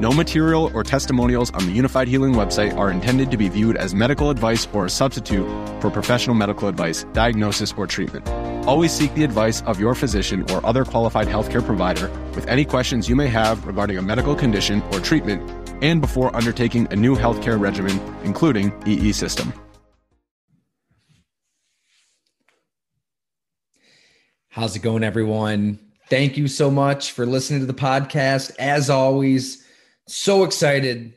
[0.00, 3.96] No material or testimonials on the Unifyd Healing website are intended to be viewed as
[3.96, 5.44] medical advice or a substitute
[5.80, 8.28] for professional medical advice, diagnosis, or treatment.
[8.64, 13.08] Always seek the advice of your physician or other qualified healthcare provider with any questions
[13.08, 15.42] you may have regarding a medical condition or treatment
[15.82, 19.52] and before undertaking a new healthcare regimen, including EE system.
[24.48, 25.80] How's it going, everyone?
[26.08, 28.54] Thank you so much for listening to the podcast.
[28.60, 29.64] As always,
[30.08, 31.14] so excited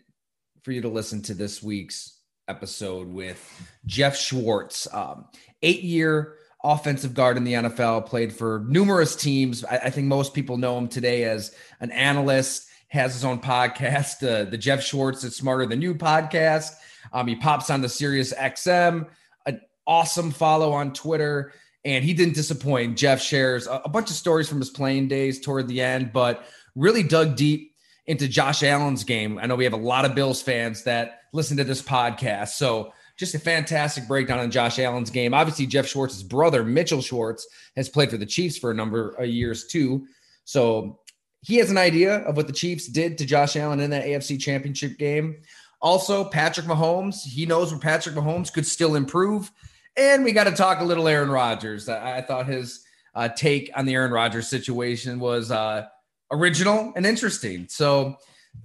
[0.63, 3.39] for you to listen to this week's episode with
[3.85, 5.25] Jeff Schwartz, um,
[5.63, 9.63] eight year offensive guard in the NFL, played for numerous teams.
[9.63, 14.21] I, I, think most people know him today as an analyst, has his own podcast,
[14.27, 16.73] uh, the Jeff Schwartz is Smarter Than You podcast.
[17.13, 19.07] Um, he pops on the Sirius XM,
[19.45, 22.97] an awesome follow on Twitter and he didn't disappoint.
[22.97, 26.45] Jeff shares a, a bunch of stories from his playing days toward the end, but
[26.75, 27.70] really dug deep
[28.11, 29.39] into Josh Allen's game.
[29.39, 32.49] I know we have a lot of Bills fans that listen to this podcast.
[32.49, 35.33] So just a fantastic breakdown on Josh Allen's game.
[35.33, 39.27] Obviously, Jeff Schwartz's brother, Mitchell Schwartz, has played for the Chiefs for a number of
[39.27, 40.05] years too.
[40.43, 40.99] So
[41.39, 44.37] he has an idea of what the Chiefs did to Josh Allen in that AFC
[44.37, 45.37] championship game.
[45.81, 49.53] Also, Patrick Mahomes, he knows where Patrick Mahomes could still improve.
[49.95, 51.87] And we got to talk a little Aaron Rodgers.
[51.87, 52.83] I, I thought his
[53.15, 55.87] uh, take on the Aaron Rodgers situation was uh,
[56.31, 57.67] original and interesting.
[57.69, 58.15] So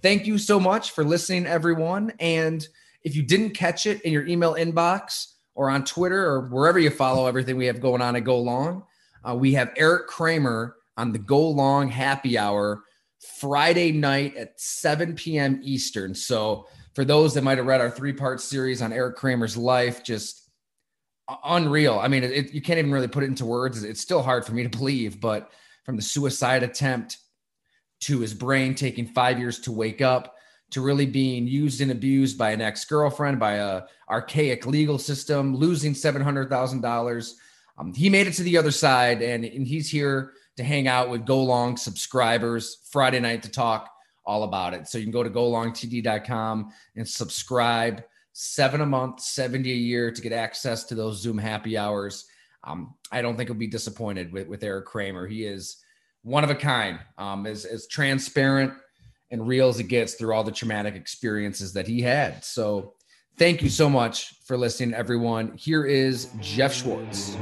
[0.02, 2.12] thank you so much for listening, everyone.
[2.20, 2.66] And
[3.02, 6.90] if you didn't catch it in your email inbox or on Twitter or wherever you
[6.90, 8.84] follow everything we have going on at Go Long,
[9.28, 12.82] uh, we have Eric Kramer on the Go Long Happy Hour
[13.40, 15.60] Friday night at 7 p.m.
[15.62, 16.14] Eastern.
[16.14, 20.02] So for those that might have read our three part series on Eric Kramer's life,
[20.02, 20.50] just
[21.44, 21.98] unreal.
[21.98, 23.82] I mean, it, you can't even really put it into words.
[23.82, 25.50] It's still hard for me to believe, but
[25.84, 27.18] from the suicide attempt
[28.00, 30.34] to his brain taking five years to wake up
[30.70, 35.92] to really being used and abused by an ex-girlfriend by a archaic legal system losing
[35.92, 37.32] $700000
[37.78, 41.10] um, he made it to the other side and, and he's here to hang out
[41.10, 43.90] with go long subscribers friday night to talk
[44.24, 48.02] all about it so you can go to golongtd.com and subscribe
[48.38, 52.26] seven a month, 70 a year to get access to those Zoom happy hours.
[52.64, 55.26] Um, I don't think he'll be disappointed with, with Eric Kramer.
[55.26, 55.78] He is
[56.26, 58.72] one of a kind, um, as, as transparent
[59.30, 62.44] and real as it gets through all the traumatic experiences that he had.
[62.44, 62.94] So
[63.38, 65.52] thank you so much for listening, everyone.
[65.56, 67.36] Here is Jeff Schwartz.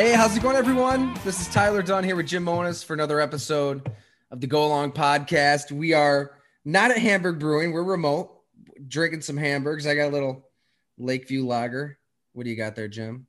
[0.00, 1.14] Hey, how's it going, everyone?
[1.24, 3.86] This is Tyler Dunn here with Jim Monos for another episode
[4.30, 5.70] of the Go Long podcast.
[5.70, 8.40] We are not at Hamburg Brewing, we're remote,
[8.88, 9.86] drinking some hamburgers.
[9.86, 10.48] I got a little
[10.96, 11.98] Lakeview lager.
[12.32, 13.26] What do you got there, Jim?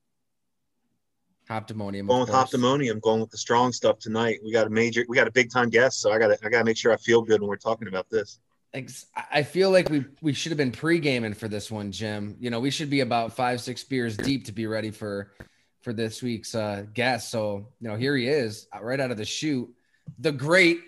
[1.50, 2.08] Hoptimonium.
[2.08, 4.40] Going with Hoptimonium, going with the strong stuff tonight.
[4.42, 6.48] We got a major, we got a big time guest, so I got to, I
[6.48, 8.40] got to make sure I feel good when we're talking about this.
[8.72, 9.08] Thanks.
[9.30, 12.38] I feel like we we should have been pre gaming for this one, Jim.
[12.40, 15.34] You know, we should be about five, six beers deep to be ready for
[15.81, 17.31] for this week's uh, guest.
[17.31, 19.69] So, you know, here he is uh, right out of the chute,
[20.20, 20.79] the great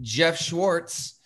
[0.00, 1.18] Jeff Schwartz.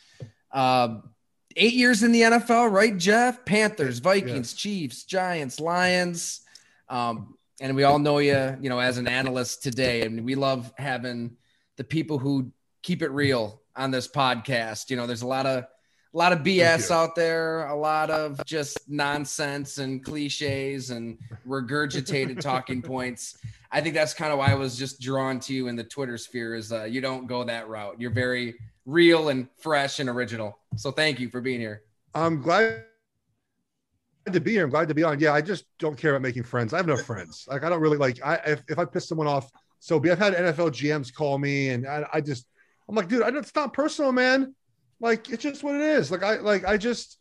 [0.53, 1.11] Um,
[1.57, 3.45] eight years in the NFL, right, Jeff?
[3.45, 4.59] Panthers, Vikings, yeah.
[4.59, 6.41] Chiefs, Giants, Lions.
[6.89, 10.03] Um, and we all know you, you know, as an analyst today.
[10.03, 11.37] And we love having
[11.77, 12.53] the people who
[12.83, 14.91] keep it real on this podcast.
[14.91, 15.65] You know, there's a lot of
[16.15, 22.41] a lot of BS out there, a lot of just nonsense and cliches and regurgitated
[22.41, 23.37] talking points.
[23.73, 26.17] I think that's kind of why I was just drawn to you in the Twitter
[26.17, 27.97] sphere is uh, you don't go that route.
[28.01, 28.55] You're very
[28.87, 30.57] real and fresh and original.
[30.77, 31.83] So thank you for being here.
[32.15, 32.85] I'm glad
[34.33, 34.63] to be here.
[34.63, 35.19] I'm glad to be on.
[35.19, 36.73] Yeah, I just don't care about making friends.
[36.73, 37.49] I have no friends.
[37.51, 39.51] Like I don't really like I if, if I piss someone off,
[39.81, 42.47] so I've had NFL GMs call me, and I, I just
[42.89, 44.55] I'm like, dude, I, it's not personal, man.
[45.01, 46.11] Like it's just what it is.
[46.11, 47.19] Like I like I just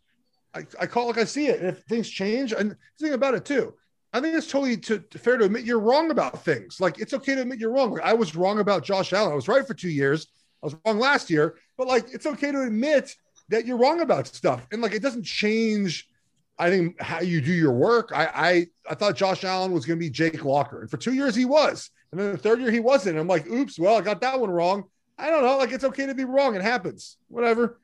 [0.54, 1.60] I, I call it like I see it.
[1.60, 3.74] And if things change, and think about it too.
[4.16, 6.80] I think it's totally to, to fair to admit you're wrong about things.
[6.80, 7.94] Like it's okay to admit you're wrong.
[7.94, 9.32] Like, I was wrong about Josh Allen.
[9.32, 10.28] I was right for two years.
[10.62, 13.16] I was wrong last year, but like it's okay to admit
[13.50, 14.68] that you're wrong about stuff.
[14.72, 16.08] And like it doesn't change.
[16.60, 18.12] I think how you do your work.
[18.14, 21.14] I I, I thought Josh Allen was going to be Jake Locker, and for two
[21.14, 23.18] years he was, and then the third year he wasn't.
[23.18, 24.84] I'm like, oops, well I got that one wrong.
[25.18, 25.58] I don't know.
[25.58, 26.56] Like it's okay to be wrong.
[26.56, 27.18] It happens.
[27.28, 27.80] Whatever.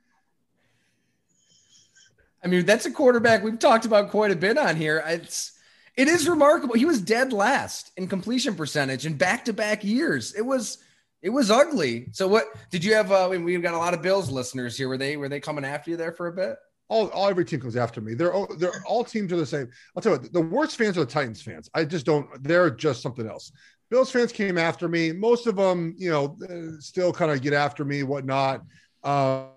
[2.43, 5.03] I mean, that's a quarterback we've talked about quite a bit on here.
[5.05, 5.53] It's
[5.95, 6.75] it is remarkable.
[6.75, 10.33] He was dead last in completion percentage in back to back years.
[10.33, 10.77] It was
[11.21, 12.07] it was ugly.
[12.13, 13.11] So what did you have?
[13.11, 14.87] Uh, we've got a lot of Bills listeners here.
[14.87, 16.55] Were they were they coming after you there for a bit?
[16.87, 18.15] All, all every team comes after me.
[18.15, 19.69] They're all, they're all teams are the same.
[19.95, 21.69] I'll tell you, what, the worst fans are the Titans fans.
[21.73, 22.27] I just don't.
[22.41, 23.51] They're just something else.
[23.89, 25.11] Bills fans came after me.
[25.11, 28.61] Most of them, you know, uh, still kind of get after me, whatnot.
[29.03, 29.49] Um,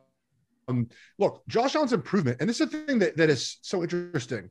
[1.19, 4.49] look, Josh Allen's improvement, and this is the thing that, that is so interesting.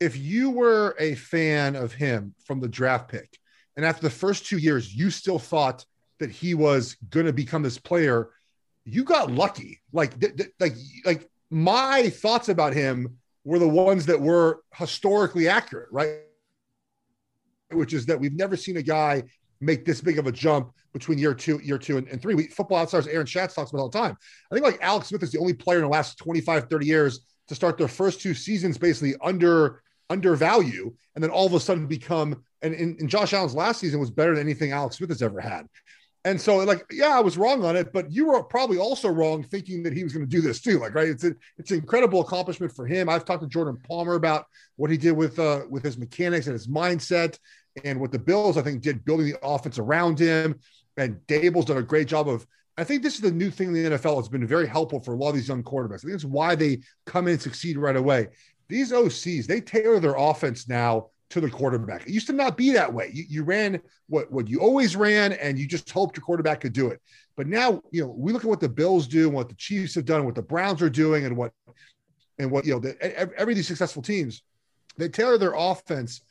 [0.00, 3.38] If you were a fan of him from the draft pick,
[3.76, 5.84] and after the first two years, you still thought
[6.18, 8.30] that he was going to become this player,
[8.84, 9.80] you got lucky.
[9.92, 10.74] Like, th- th- like,
[11.04, 16.18] like my thoughts about him were the ones that were historically accurate, right?
[17.72, 19.22] Which is that we've never seen a guy
[19.60, 22.34] make this big of a jump between year two, year two, and, and three.
[22.34, 24.16] We, football outsiders Aaron Schatz talks about all the time.
[24.50, 27.20] I think like Alex Smith is the only player in the last 25, 30 years
[27.48, 31.86] to start their first two seasons basically under undervalue and then all of a sudden
[31.86, 35.22] become and, and, and Josh Allen's last season was better than anything Alex Smith has
[35.22, 35.66] ever had.
[36.26, 39.42] And so, like, yeah, I was wrong on it, but you were probably also wrong
[39.42, 40.78] thinking that he was going to do this too.
[40.78, 41.08] Like, right?
[41.08, 43.10] It's a, it's an incredible accomplishment for him.
[43.10, 46.54] I've talked to Jordan Palmer about what he did with uh, with his mechanics and
[46.54, 47.38] his mindset,
[47.84, 50.58] and what the Bills I think did building the offense around him.
[50.96, 52.46] And Daboll's done a great job of.
[52.76, 55.14] I think this is the new thing in the NFL It's been very helpful for
[55.14, 55.98] a lot of these young quarterbacks.
[55.98, 58.28] I think it's why they come in and succeed right away.
[58.68, 62.06] These OCs they tailor their offense now to the quarterback.
[62.06, 63.10] It used to not be that way.
[63.12, 66.72] You, you ran what, what you always ran, and you just hoped your quarterback could
[66.72, 67.00] do it.
[67.36, 69.96] But now, you know, we look at what the Bills do, and what the Chiefs
[69.96, 71.52] have done, what the Browns are doing, and what
[72.38, 74.42] and what you know, the, every these successful teams,
[74.96, 76.22] they tailor their offense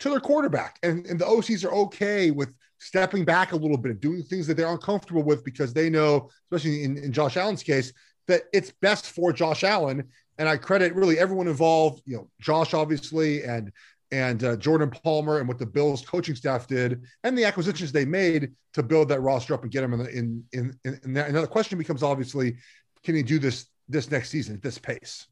[0.00, 3.92] to their quarterback, and and the OCs are okay with stepping back a little bit,
[3.92, 7.62] and doing things that they're uncomfortable with because they know, especially in, in Josh Allen's
[7.62, 7.92] case,
[8.26, 10.04] that it's best for Josh Allen.
[10.38, 13.70] And I credit really everyone involved, you know, Josh obviously, and
[14.12, 18.04] and uh, Jordan Palmer and what the Bills coaching staff did and the acquisitions they
[18.04, 21.12] made to build that roster up and get them in the, in in, in, in
[21.14, 21.30] that.
[21.30, 22.56] Another question becomes obviously,
[23.02, 25.26] can he do this this next season at this pace?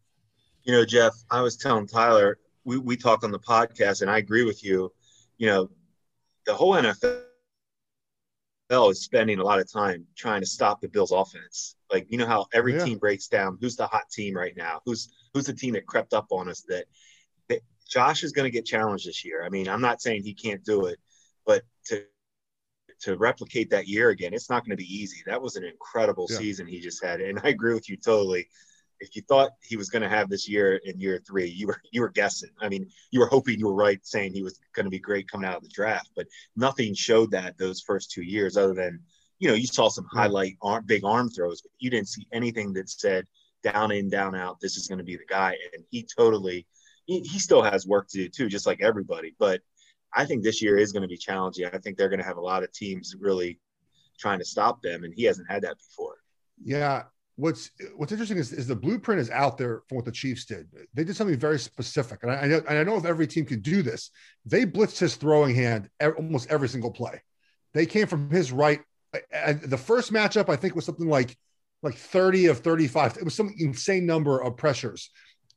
[0.63, 4.19] You know, Jeff, I was telling Tyler we we talk on the podcast, and I
[4.19, 4.93] agree with you.
[5.37, 5.71] You know,
[6.47, 7.21] the whole NFL
[8.91, 11.77] is spending a lot of time trying to stop the Bills' offense.
[11.93, 12.85] Like you know how every yeah.
[12.85, 13.59] team breaks down.
[13.61, 14.81] Who's the hot team right now?
[14.87, 16.87] Who's who's the team that crept up on us that
[17.91, 19.45] Josh is going to get challenged this year.
[19.45, 20.99] I mean, I'm not saying he can't do it,
[21.45, 22.05] but to
[23.01, 25.23] to replicate that year again, it's not going to be easy.
[25.27, 26.37] That was an incredible yeah.
[26.37, 28.49] season he just had, and I agree with you totally.
[29.03, 31.81] If you thought he was going to have this year in year three, you were
[31.91, 32.51] you were guessing.
[32.61, 35.31] I mean, you were hoping you were right, saying he was going to be great
[35.31, 39.01] coming out of the draft, but nothing showed that those first two years, other than
[39.39, 42.75] you know you saw some highlight arm, big arm throws, but you didn't see anything
[42.75, 43.27] that said
[43.63, 44.61] down in, down out.
[44.61, 46.67] This is going to be the guy, and he totally
[47.11, 49.35] he, he still has work to do too, just like everybody.
[49.39, 49.63] But
[50.15, 51.67] I think this year is going to be challenging.
[51.67, 53.59] I think they're going to have a lot of teams really
[54.19, 56.19] trying to stop them, and he hasn't had that before.
[56.63, 57.05] Yeah.
[57.35, 60.69] What's What's interesting is, is the blueprint is out there for what the Chiefs did.
[60.95, 63.45] They did something very specific, and I, I know and I know if every team
[63.45, 64.11] can do this,
[64.45, 67.23] they blitzed his throwing hand almost every single play.
[67.75, 68.83] They came from his right.
[69.33, 71.37] And the first matchup, I think, was something like
[71.83, 73.17] like 30 of 35.
[73.17, 75.11] It was some insane number of pressures.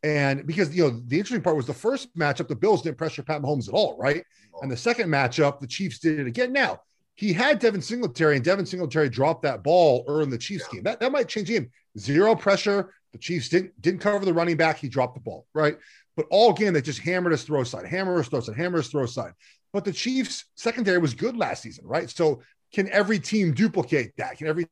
[0.04, 3.24] And because you know the interesting part was the first matchup, the Bills didn't pressure
[3.24, 4.24] Pat Mahomes at all, right?
[4.62, 6.52] And the second matchup, the Chiefs did it again.
[6.52, 6.82] Now
[7.16, 10.78] he had Devin Singletary, and Devin Singletary dropped that ball early in the Chiefs yeah.
[10.78, 10.84] game.
[10.84, 11.72] That that might change the game.
[11.98, 12.94] Zero pressure.
[13.12, 14.78] The Chiefs didn't didn't cover the running back.
[14.78, 15.78] He dropped the ball, right?
[16.16, 18.90] But all game they just hammered his throw side, hammer his throw side, hammer his
[18.90, 19.34] throw side.
[19.72, 22.10] But the Chiefs secondary was good last season, right?
[22.10, 22.42] So
[22.74, 24.38] can every team duplicate that?
[24.38, 24.68] Can every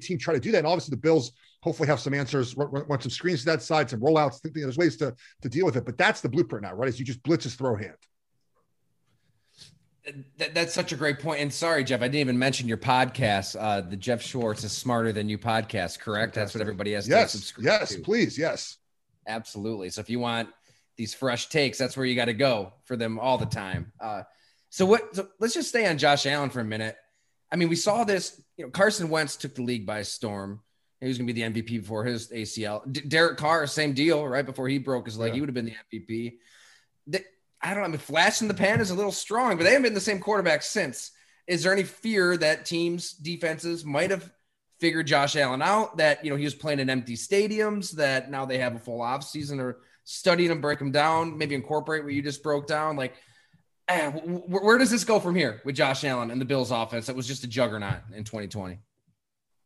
[0.00, 0.58] team try to do that?
[0.58, 4.00] And obviously the Bills hopefully have some answers, want some screens to that side, some
[4.00, 4.40] rollouts.
[4.40, 6.88] Think there's ways to to deal with it, but that's the blueprint now, right?
[6.88, 7.96] Is you just blitz his throw hand.
[10.38, 11.40] That, that's such a great point.
[11.40, 15.12] And sorry, Jeff, I didn't even mention your podcast, uh, the Jeff Schwartz is smarter
[15.12, 16.00] than you podcast.
[16.00, 16.34] Correct?
[16.34, 16.34] Fantastic.
[16.34, 17.32] That's what everybody has yes.
[17.32, 18.00] to subscribe yes, to.
[18.00, 18.78] please, yes,
[19.26, 19.90] absolutely.
[19.90, 20.48] So if you want
[20.96, 23.92] these fresh takes, that's where you got to go for them all the time.
[24.00, 24.22] Uh,
[24.70, 25.14] So what?
[25.14, 26.96] So let's just stay on Josh Allen for a minute.
[27.50, 28.38] I mean, we saw this.
[28.56, 30.60] You know, Carson Wentz took the league by storm.
[31.00, 32.90] He was going to be the MVP before his ACL.
[32.90, 35.34] D- Derek Carr, same deal, right before he broke his leg, yeah.
[35.34, 36.38] he would have been the MVP.
[37.06, 37.24] The,
[37.62, 37.84] I don't know.
[37.84, 40.00] I mean, flash in the pan is a little strong, but they haven't been the
[40.00, 41.12] same quarterback since.
[41.46, 44.30] Is there any fear that teams' defenses might have
[44.80, 45.96] figured Josh Allen out?
[45.96, 47.92] That you know he was playing in empty stadiums.
[47.92, 51.54] That now they have a full off season or studying him, break him down, maybe
[51.54, 52.96] incorporate what you just broke down.
[52.96, 53.14] Like,
[53.88, 57.16] eh, where does this go from here with Josh Allen and the Bills' offense that
[57.16, 58.78] was just a juggernaut in 2020?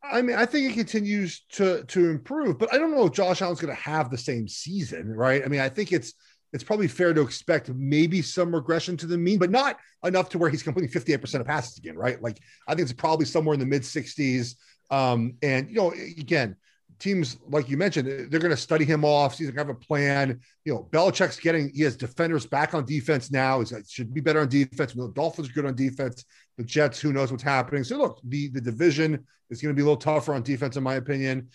[0.05, 3.41] I mean, I think it continues to to improve, but I don't know if Josh
[3.41, 5.43] Allen's going to have the same season, right?
[5.45, 6.15] I mean, I think it's
[6.53, 10.39] it's probably fair to expect maybe some regression to the mean, but not enough to
[10.39, 12.21] where he's completing 58% of passes again, right?
[12.23, 14.57] Like I think it's probably somewhere in the mid 60s.
[14.91, 16.57] Um, and you know, again,
[16.99, 19.39] teams like you mentioned, they're going to study him off.
[19.39, 20.41] He's going to have a plan.
[20.65, 23.61] You know, Belichick's getting he has defenders back on defense now.
[23.61, 24.93] He should be better on defense.
[24.93, 26.25] The Dolphins are good on defense.
[26.63, 27.83] The Jets, who knows what's happening?
[27.83, 30.83] So look, the the division is going to be a little tougher on defense, in
[30.85, 31.49] my opinion.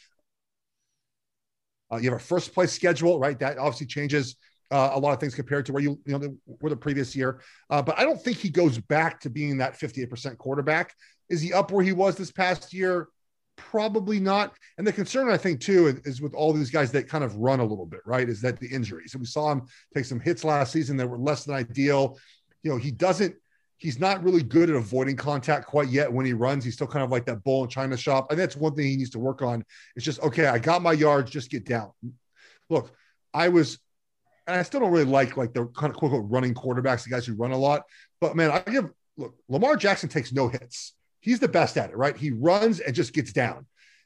[1.89, 3.39] Uh, you have a first place schedule, right?
[3.39, 4.35] That obviously changes
[4.69, 7.15] uh, a lot of things compared to where you you know the, were the previous
[7.15, 7.39] year.
[7.69, 10.93] Uh, but I don't think he goes back to being that 58% quarterback.
[11.29, 13.07] Is he up where he was this past year?
[13.55, 14.55] Probably not.
[14.77, 17.37] And the concern I think too is, is with all these guys that kind of
[17.37, 18.27] run a little bit, right?
[18.27, 19.13] Is that the injuries?
[19.13, 19.63] And we saw him
[19.95, 22.19] take some hits last season that were less than ideal.
[22.63, 23.35] You know, he doesn't
[23.77, 26.63] he's not really good at avoiding contact quite yet when he runs.
[26.63, 28.31] He's still kind of like that bull in China shop.
[28.31, 29.63] And that's one thing he needs to work on.
[29.96, 31.91] It's just, okay, I got my yards, just get down.
[32.69, 32.91] Look,
[33.34, 33.77] I was,
[34.48, 37.10] and I still don't really like like the kind of quote unquote running quarterbacks, the
[37.10, 37.84] guys who run a lot.
[38.19, 40.93] But man, I give look, Lamar Jackson takes no hits.
[41.19, 42.15] He's the best at it, right?
[42.15, 43.65] He runs and just gets down.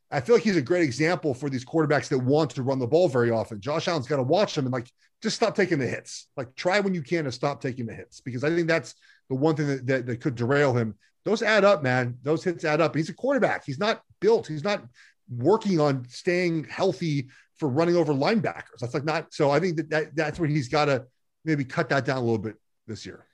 [0.10, 2.88] I feel like he's a great example for these quarterbacks that want to run the
[2.88, 3.62] ball very often.
[3.62, 6.28] Josh Allen's got to watch them and like just stop taking the hits.
[6.36, 8.96] Like try when you can to stop taking the hits because I think that's
[9.32, 10.94] the one thing that, that, that could derail him.
[11.24, 12.18] Those add up, man.
[12.22, 12.94] Those hits add up.
[12.94, 13.64] He's a quarterback.
[13.66, 14.46] He's not built.
[14.46, 14.84] He's not
[15.30, 18.80] working on staying healthy for running over linebackers.
[18.82, 19.34] That's like not.
[19.34, 21.06] So I think that, that that's where he's got to
[21.46, 22.56] maybe cut that down a little bit
[22.88, 23.26] this year.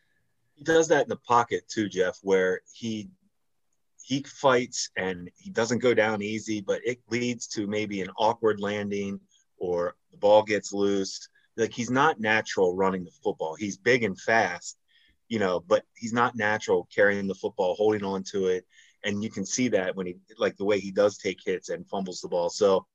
[0.54, 3.10] He does that in the pocket too, Jeff, where he
[4.04, 8.60] he fights and he doesn't go down easy, but it leads to maybe an awkward
[8.60, 9.20] landing
[9.58, 11.28] or the ball gets loose.
[11.56, 13.56] Like he's not natural running the football.
[13.56, 14.78] He's big and fast,
[15.30, 18.66] you know, but he's not natural carrying the football, holding on to it.
[19.04, 21.88] And you can see that when he, like the way he does take hits and
[21.88, 22.50] fumbles the ball.
[22.50, 22.86] So,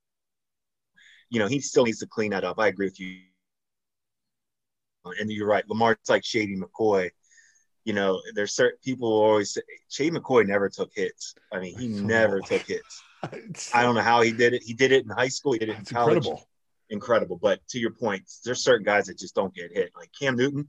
[1.30, 2.58] you know, he still needs to clean that up.
[2.58, 3.20] I agree with you.
[5.18, 5.68] And you're right.
[5.68, 7.10] Lamar's like Shady McCoy.
[7.84, 11.34] You know, there's certain people who always say Shady McCoy never took hits.
[11.52, 13.02] I mean, he never took hits.
[13.74, 14.62] I don't know how he did it.
[14.62, 15.52] He did it in high school.
[15.52, 16.16] He did it in college.
[16.16, 16.48] Incredible.
[16.90, 17.38] incredible.
[17.40, 19.90] But to your point, there's certain guys that just don't get hit.
[19.96, 20.68] Like Cam Newton,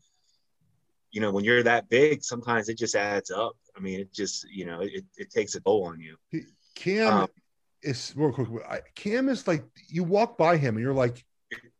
[1.14, 3.56] you know, when you're that big, sometimes it just adds up.
[3.78, 6.18] I mean, it just, you know, it, it takes a toll on you.
[6.76, 7.28] Cam um,
[7.84, 8.50] is real quick.
[8.96, 11.24] Cam is like you walk by him and you're like,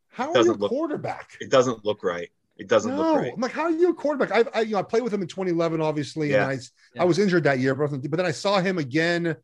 [0.08, 1.32] how are you a quarterback?
[1.42, 2.30] It doesn't look right.
[2.58, 3.02] It doesn't no.
[3.02, 3.34] look right.
[3.34, 4.32] I'm like, how are you a quarterback?
[4.32, 6.44] I, I, you know, I played with him in 2011, obviously, yeah.
[6.44, 6.64] and I,
[6.94, 7.02] yeah.
[7.02, 9.36] I was injured that year, but, but then I saw him again.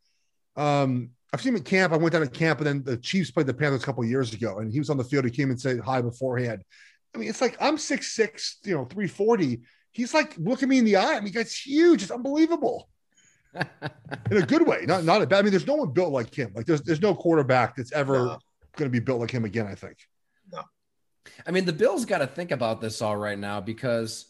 [0.55, 1.93] Um, I've seen him at camp.
[1.93, 4.34] I went down to camp, and then the Chiefs played the Panthers a couple years
[4.34, 5.25] ago, and he was on the field.
[5.25, 6.63] He came and said hi beforehand.
[7.15, 10.77] I mean, it's like I'm six six, you know, three forty he's like looking me
[10.77, 11.15] in the eye.
[11.15, 12.01] I mean, he's huge.
[12.01, 12.89] It's unbelievable.
[14.31, 15.39] in a good way, not not a bad.
[15.39, 16.51] I mean, there's no one built like him.
[16.55, 18.38] Like there's there's no quarterback that's ever no.
[18.77, 19.65] going to be built like him again.
[19.65, 19.98] I think.
[20.51, 20.62] No.
[21.48, 24.25] I mean, the Bills got to think about this all right now because,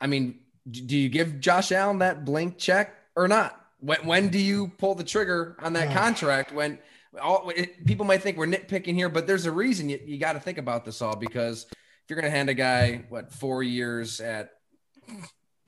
[0.00, 0.40] I mean,
[0.70, 3.58] do you give Josh Allen that blank check or not?
[3.80, 6.52] When when do you pull the trigger on that contract?
[6.52, 6.78] When
[7.20, 10.34] all it, people might think we're nitpicking here, but there's a reason you, you got
[10.34, 13.62] to think about this all because if you're going to hand a guy what four
[13.62, 14.52] years at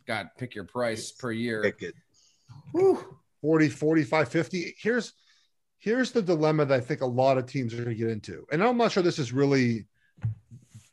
[0.07, 1.63] God, pick your price per year.
[1.63, 1.95] Pick it.
[2.73, 3.19] Whew.
[3.41, 4.75] 40, 45, 50.
[4.79, 5.13] Here's
[5.79, 8.47] here's the dilemma that I think a lot of teams are going to get into.
[8.51, 9.85] And I'm not sure this is really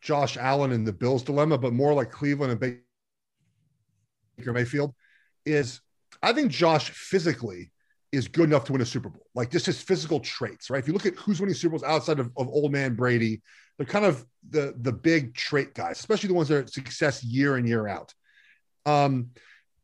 [0.02, 2.60] Josh Allen and the Bills dilemma, but more like Cleveland and
[4.38, 4.94] Baker Mayfield
[5.46, 5.80] is
[6.22, 7.72] I think Josh physically
[8.12, 9.26] is good enough to win a Super Bowl.
[9.34, 10.80] Like just his physical traits, right?
[10.80, 13.42] If you look at who's winning Super Bowls outside of, of old man Brady,
[13.78, 17.58] they're kind of the the big trait guys, especially the ones that are success year
[17.58, 18.14] in, year out.
[18.86, 19.32] Um,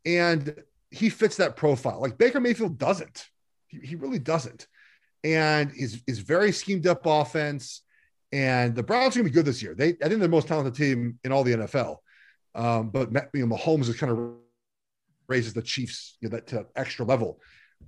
[0.05, 0.55] and
[0.91, 2.01] he fits that profile.
[2.01, 3.25] Like Baker Mayfield doesn't.
[3.67, 4.67] He, he really doesn't.
[5.23, 7.81] And is is very schemed up offense.
[8.31, 9.75] And the Browns are gonna be good this year.
[9.75, 11.97] They I think they're the most talented team in all the NFL.
[12.55, 14.35] Um, but you know, Mahomes is kind of
[15.27, 17.39] raises the Chiefs you know, that to extra level.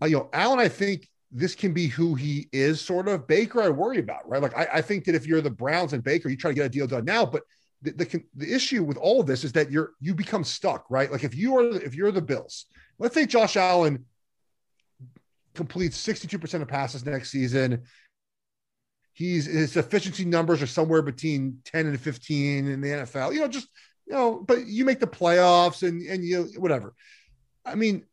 [0.02, 3.28] Uh, you know, Allen, I think this can be who he is, sort of.
[3.28, 4.42] Baker, I worry about, right?
[4.42, 6.66] Like, I, I, think that if you're the Browns and Baker, you try to get
[6.66, 7.44] a deal done now, but
[7.82, 11.12] the, the, the issue with all of this is that you're you become stuck, right?
[11.12, 12.66] Like if you are if you're the Bills,
[12.98, 14.06] let's say Josh Allen
[15.56, 17.84] completes 62% of passes next season.
[19.14, 23.34] He's his efficiency numbers are somewhere between 10 and 15 in the NFL.
[23.34, 23.68] You know, just
[24.08, 26.94] you know, but you make the playoffs and and you whatever.
[27.66, 28.06] I mean,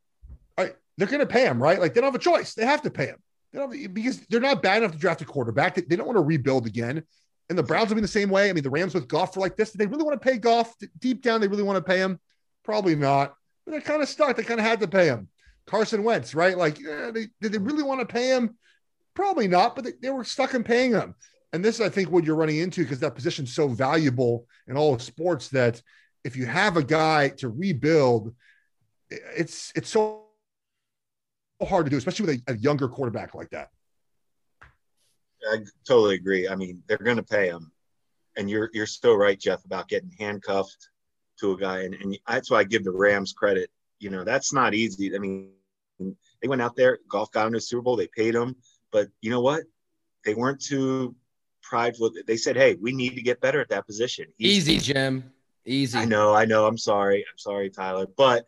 [0.59, 1.81] I, they're going to pay him, right?
[1.81, 3.19] Like they don't have a choice; they have to pay him.
[3.53, 5.75] They because they're not bad enough to draft a quarterback.
[5.75, 7.05] They don't want to rebuild again.
[7.49, 8.51] And the Browns will be the same way.
[8.51, 9.71] I mean, the Rams with Goff were like this.
[9.71, 10.75] Did they really want to pay Goff?
[10.99, 12.19] Deep down, they really want to pay him?
[12.65, 13.35] Probably not.
[13.65, 14.37] But they're kind of stuck.
[14.37, 15.29] They kind of had to pay him.
[15.67, 16.57] Carson Wentz, right?
[16.57, 18.57] Like, they, did they really want to pay him?
[19.15, 21.15] Probably not, but they, they were stuck in paying him.
[21.53, 24.77] And this is, I think, what you're running into because that position's so valuable in
[24.77, 25.81] all of sports that
[26.25, 28.35] if you have a guy to rebuild,
[29.09, 30.25] it's it's so
[31.67, 33.71] hard to do, especially with a, a younger quarterback like that.
[35.51, 36.49] I totally agree.
[36.49, 37.71] I mean, they're going to pay him,
[38.37, 40.89] and you're you're so right, Jeff, about getting handcuffed
[41.41, 43.71] to a guy, and, and that's why I give the Rams credit.
[43.99, 45.15] You know, that's not easy.
[45.15, 45.51] I mean,
[45.99, 48.57] they went out there, Goff got into the Super Bowl, they paid him,
[48.93, 49.65] but you know what?
[50.25, 51.15] They weren't too
[51.63, 52.11] prideful.
[52.27, 55.33] They said, "Hey, we need to get better at that position." He's, Easy, Jim.
[55.65, 55.99] Easy.
[55.99, 56.67] I know, I know.
[56.67, 57.19] I'm sorry.
[57.19, 58.47] I'm sorry, Tyler, but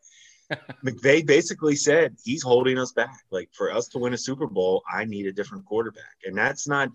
[0.85, 3.23] McVay basically said he's holding us back.
[3.31, 6.67] Like for us to win a Super Bowl, I need a different quarterback, and that's
[6.67, 6.91] not.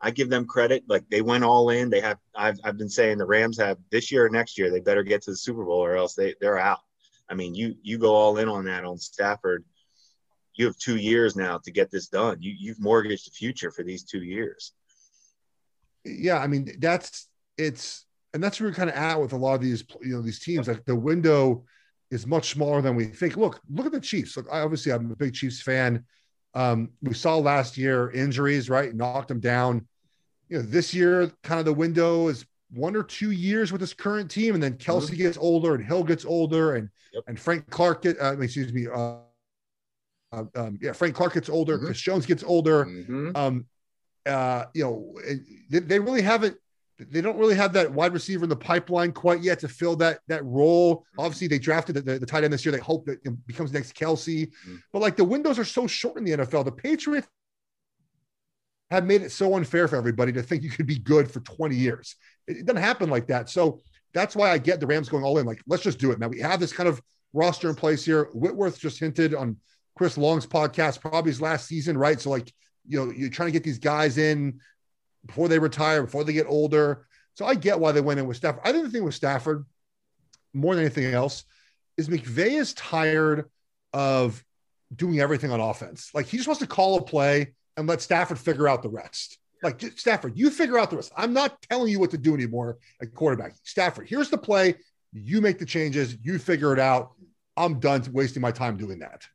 [0.00, 0.84] I give them credit.
[0.88, 1.90] Like they went all in.
[1.90, 2.18] They have.
[2.34, 4.70] I've I've been saying the Rams have this year or next year.
[4.70, 6.80] They better get to the Super Bowl or else they they're out.
[7.28, 9.64] I mean, you you go all in on that on Stafford.
[10.54, 12.38] You have two years now to get this done.
[12.40, 14.72] You you've mortgaged the future for these two years.
[16.04, 19.54] Yeah, I mean that's it's and that's where we're kind of at with a lot
[19.54, 20.68] of these you know these teams.
[20.68, 21.64] Like the window
[22.10, 23.36] is much smaller than we think.
[23.36, 24.36] Look, look at the Chiefs.
[24.36, 26.04] Look, I, obviously, I'm a big Chiefs fan.
[26.54, 28.94] Um, we saw last year injuries, right?
[28.94, 29.86] Knocked them down.
[30.48, 33.92] You know, this year, kind of the window is one or two years with this
[33.92, 35.16] current team, and then Kelce mm-hmm.
[35.16, 37.24] gets older, and Hill gets older, and yep.
[37.26, 39.16] and Frank Clark get, uh, excuse me, uh,
[40.32, 41.86] uh, um, yeah, Frank Clark gets older, mm-hmm.
[41.86, 42.84] Chris Jones gets older.
[42.86, 43.30] Mm-hmm.
[43.34, 43.66] Um,
[44.26, 45.14] uh, you know,
[45.70, 46.56] they, they really haven't
[46.98, 50.20] they don't really have that wide receiver in the pipeline quite yet to fill that
[50.26, 51.04] that role.
[51.16, 52.72] Obviously, they drafted the, the, the tight end this year.
[52.72, 54.76] They hope that it becomes next Kelce, mm-hmm.
[54.92, 56.64] but like the windows are so short in the NFL.
[56.64, 57.28] The Patriots
[58.90, 61.76] have made it so unfair for everybody to think you could be good for 20
[61.76, 62.16] years.
[62.46, 63.48] It, it doesn't happen like that.
[63.48, 63.80] So
[64.14, 65.46] that's why I get the Rams going all in.
[65.46, 66.30] Like, let's just do it, man.
[66.30, 67.00] We have this kind of
[67.32, 68.30] roster in place here.
[68.32, 69.56] Whitworth just hinted on
[69.96, 72.20] Chris Long's podcast, probably his last season, right?
[72.20, 72.52] So like,
[72.86, 74.60] you know, you're trying to get these guys in
[75.28, 77.06] before they retire, before they get older.
[77.34, 78.62] So I get why they went in with Stafford.
[78.64, 79.64] I think the thing with Stafford,
[80.52, 81.44] more than anything else,
[81.96, 83.48] is McVay is tired
[83.92, 84.42] of
[84.94, 86.10] doing everything on offense.
[86.14, 89.38] Like he just wants to call a play and let Stafford figure out the rest.
[89.62, 91.12] Like Stafford, you figure out the rest.
[91.16, 93.54] I'm not telling you what to do anymore at quarterback.
[93.62, 94.76] Stafford, here's the play.
[95.12, 96.16] You make the changes.
[96.22, 97.12] You figure it out.
[97.56, 99.26] I'm done wasting my time doing that.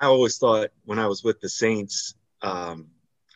[0.00, 2.86] I always thought when I was with the Saints, um,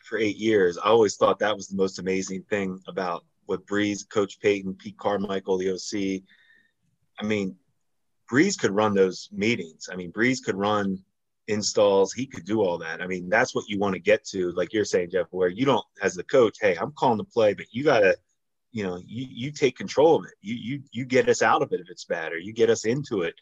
[0.05, 4.07] for eight years, I always thought that was the most amazing thing about what Brees,
[4.07, 6.23] Coach Payton, Pete Carmichael, the OC.
[7.19, 7.55] I mean,
[8.31, 9.89] Brees could run those meetings.
[9.91, 10.99] I mean, Brees could run
[11.47, 12.13] installs.
[12.13, 13.01] He could do all that.
[13.01, 15.65] I mean, that's what you want to get to, like you're saying, Jeff, where you
[15.65, 18.15] don't, as the coach, hey, I'm calling the play, but you got to,
[18.71, 20.33] you know, you you take control of it.
[20.41, 22.85] You you you get us out of it if it's bad, or you get us
[22.85, 23.35] into it.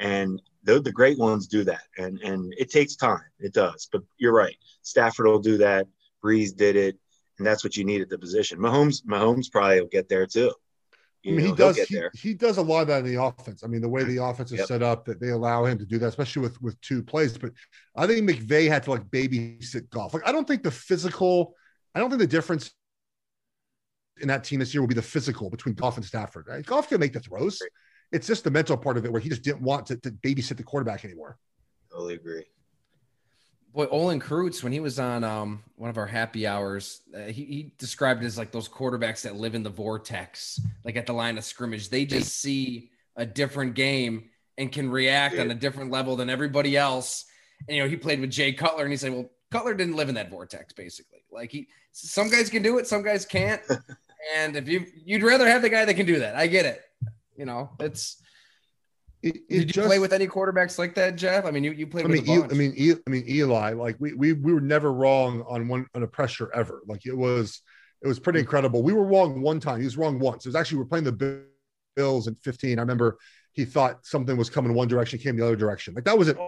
[0.00, 3.22] And the, the great ones do that, and and it takes time.
[3.38, 3.88] It does.
[3.92, 4.56] But you're right.
[4.82, 5.86] Stafford will do that.
[6.22, 6.98] Brees did it,
[7.38, 8.58] and that's what you need at the position.
[8.58, 10.52] Mahomes, Mahomes probably will get there too.
[11.22, 11.76] You I mean, know, he does.
[11.88, 13.62] He, he, does a lot of that in the offense.
[13.62, 14.66] I mean, the way the offense is yep.
[14.66, 17.38] set up, that they allow him to do that, especially with with two plays.
[17.38, 17.52] But
[17.94, 20.14] I think McVay had to like babysit Goff.
[20.14, 21.54] Like, I don't think the physical.
[21.94, 22.72] I don't think the difference
[24.20, 26.46] in that team this year will be the physical between Goff and Stafford.
[26.48, 26.66] Right?
[26.66, 27.60] Goff can make the throws.
[28.10, 30.56] It's just the mental part of it where he just didn't want to, to babysit
[30.56, 31.38] the quarterback anymore.
[31.90, 32.44] Totally agree
[33.72, 37.44] boy, Olin Kreutz, when he was on um, one of our happy hours, uh, he,
[37.44, 41.12] he, described it as like those quarterbacks that live in the vortex, like at the
[41.12, 41.88] line of scrimmage.
[41.88, 46.76] They just see a different game and can react on a different level than everybody
[46.76, 47.24] else.
[47.66, 50.08] And, you know, he played with Jay Cutler and he said, well, Cutler didn't live
[50.08, 51.24] in that vortex, basically.
[51.30, 53.62] Like he, some guys can do it, some guys can't.
[54.36, 56.36] and if you, you'd rather have the guy that can do that.
[56.36, 56.82] I get it.
[57.36, 58.21] You know, it's,
[59.22, 61.44] it, it Did you just, play with any quarterbacks like that, Jeff?
[61.44, 62.06] I mean, you, you played.
[62.06, 62.18] With.
[62.18, 63.72] I mean, e- I mean, e- I mean, Eli.
[63.72, 66.82] Like we we we were never wrong on one on a pressure ever.
[66.86, 67.60] Like it was
[68.02, 68.44] it was pretty hmm.
[68.44, 68.82] incredible.
[68.82, 69.78] We were wrong one time.
[69.78, 70.44] He was wrong once.
[70.44, 71.44] It was actually we are playing the
[71.94, 72.78] Bills in 15.
[72.78, 73.18] I remember
[73.52, 75.94] he thought something was coming one direction, came the other direction.
[75.94, 76.38] Like that was it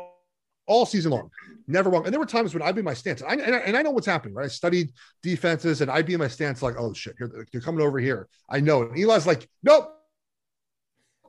[0.66, 1.30] all season long,
[1.68, 2.04] never wrong.
[2.04, 3.76] And there were times when I'd be in my stance, and I, and I, and
[3.76, 4.46] I know what's happening, right?
[4.46, 7.84] I studied defenses, and I'd be in my stance like, oh shit, here they're coming
[7.84, 8.28] over here.
[8.48, 8.82] I know.
[8.82, 9.94] And Eli's like, nope,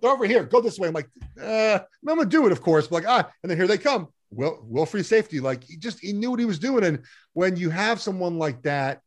[0.01, 0.43] they're over here.
[0.43, 0.87] Go this way.
[0.87, 1.09] I'm like,
[1.41, 2.87] uh, I'm gonna do it, of course.
[2.87, 4.07] But like, ah, and then here they come.
[4.31, 5.39] Will will free safety.
[5.39, 6.83] Like he just he knew what he was doing.
[6.83, 7.03] And
[7.33, 9.01] when you have someone like that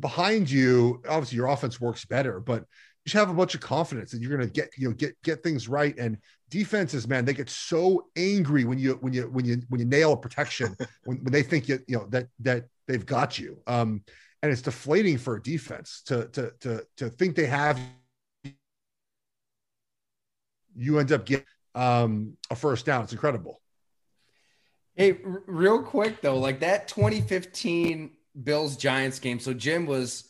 [0.00, 2.64] behind you, obviously your offense works better, but
[3.04, 5.42] you should have a bunch of confidence that you're gonna get, you know, get get
[5.42, 5.96] things right.
[5.98, 6.18] And
[6.50, 10.12] defenses, man, they get so angry when you when you when you when you nail
[10.12, 13.58] a protection when, when they think you, you know that that they've got you.
[13.66, 14.02] Um,
[14.42, 17.78] and it's deflating for a defense to to to to think they have
[20.78, 23.04] you end up getting um, a first down.
[23.04, 23.60] It's incredible.
[24.94, 28.10] Hey, r- real quick though, like that 2015
[28.42, 29.40] Bills Giants game.
[29.40, 30.24] So Jim was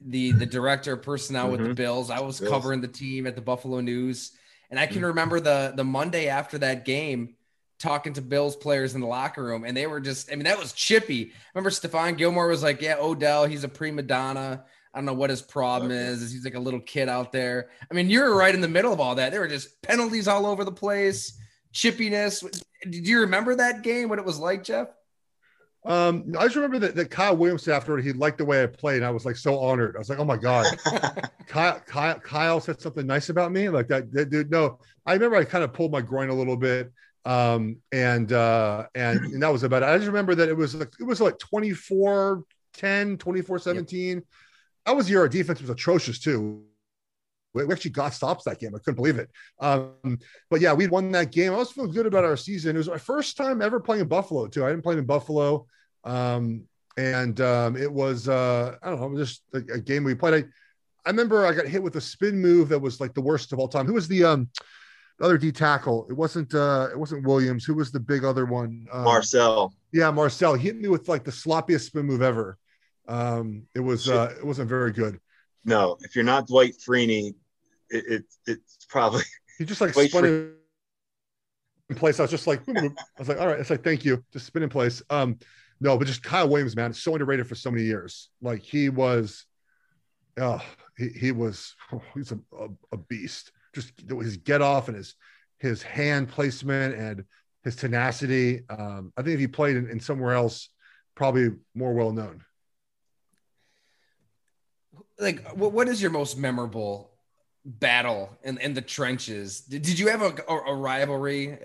[0.00, 1.52] the the director of personnel mm-hmm.
[1.52, 1.74] with the mm-hmm.
[1.74, 2.10] Bills.
[2.10, 2.52] I was Bills.
[2.52, 4.32] covering the team at the Buffalo News,
[4.70, 5.06] and I can mm-hmm.
[5.06, 7.36] remember the the Monday after that game
[7.78, 10.58] talking to Bills players in the locker room, and they were just, I mean, that
[10.58, 11.32] was chippy.
[11.54, 14.64] remember Stephon Gilmore was like, Yeah, Odell, he's a prima donna.
[14.96, 16.00] I don't know what his problem okay.
[16.00, 16.32] is.
[16.32, 17.68] He's like a little kid out there.
[17.90, 19.30] I mean, you're right in the middle of all that.
[19.30, 21.38] There were just penalties all over the place,
[21.74, 22.42] chippiness.
[22.80, 24.08] Did you remember that game?
[24.08, 24.88] What it was like, Jeff?
[25.84, 28.96] Um, I just remember that, that Kyle Williams afterward, he liked the way I played.
[28.96, 29.96] And I was like so honored.
[29.96, 30.64] I was like, oh my God.
[31.46, 33.68] Kyle, Kyle, Kyle said something nice about me.
[33.68, 34.50] Like that, that dude.
[34.50, 36.90] No, I remember I kind of pulled my groin a little bit.
[37.26, 39.90] Um, and uh, and, and that was about it.
[39.90, 44.14] I just remember that it was like it was like 24 10, 24 17.
[44.16, 44.24] Yep
[44.86, 46.62] that was year our defense was atrocious too.
[47.52, 48.74] We actually got stops that game.
[48.74, 49.30] I couldn't believe it.
[49.60, 50.18] Um,
[50.50, 51.54] but yeah, we won that game.
[51.54, 52.76] I was feeling good about our season.
[52.76, 54.64] It was my first time ever playing in Buffalo too.
[54.64, 55.66] I didn't play in Buffalo.
[56.04, 56.64] Um,
[56.98, 60.34] and um, it was uh, I don't know, just a, a game we played.
[60.34, 60.48] I,
[61.06, 63.58] I remember I got hit with a spin move that was like the worst of
[63.58, 63.86] all time.
[63.86, 64.48] Who was the um
[65.18, 66.06] the other D tackle?
[66.10, 67.64] It wasn't uh it wasn't Williams.
[67.64, 68.86] Who was the big other one?
[68.92, 69.72] Um, Marcel.
[69.92, 70.54] Yeah, Marcel.
[70.54, 72.58] He hit me with like the sloppiest spin move ever.
[73.08, 75.20] Um, it was uh, it wasn't very good.
[75.64, 77.34] No, if you're not Dwight Freeney,
[77.90, 79.22] it, it it's probably
[79.58, 80.26] he just like spun Fre-
[81.90, 82.18] in place.
[82.18, 84.62] I was just like, I was like, all right, it's like thank you, just spin
[84.62, 85.02] in place.
[85.10, 85.38] Um,
[85.80, 88.30] no, but just Kyle Williams, man, so underrated for so many years.
[88.40, 89.44] Like he was,
[90.38, 90.62] oh,
[90.96, 93.52] he he was oh, he's a, a, a beast.
[93.74, 95.14] Just his get off and his
[95.58, 97.24] his hand placement and
[97.62, 98.62] his tenacity.
[98.70, 100.70] Um, I think if he played in, in somewhere else,
[101.14, 102.42] probably more well known
[105.18, 107.10] like what, what is your most memorable
[107.64, 109.62] battle in, in the trenches?
[109.62, 111.58] Did, did you have a, a, rivalry,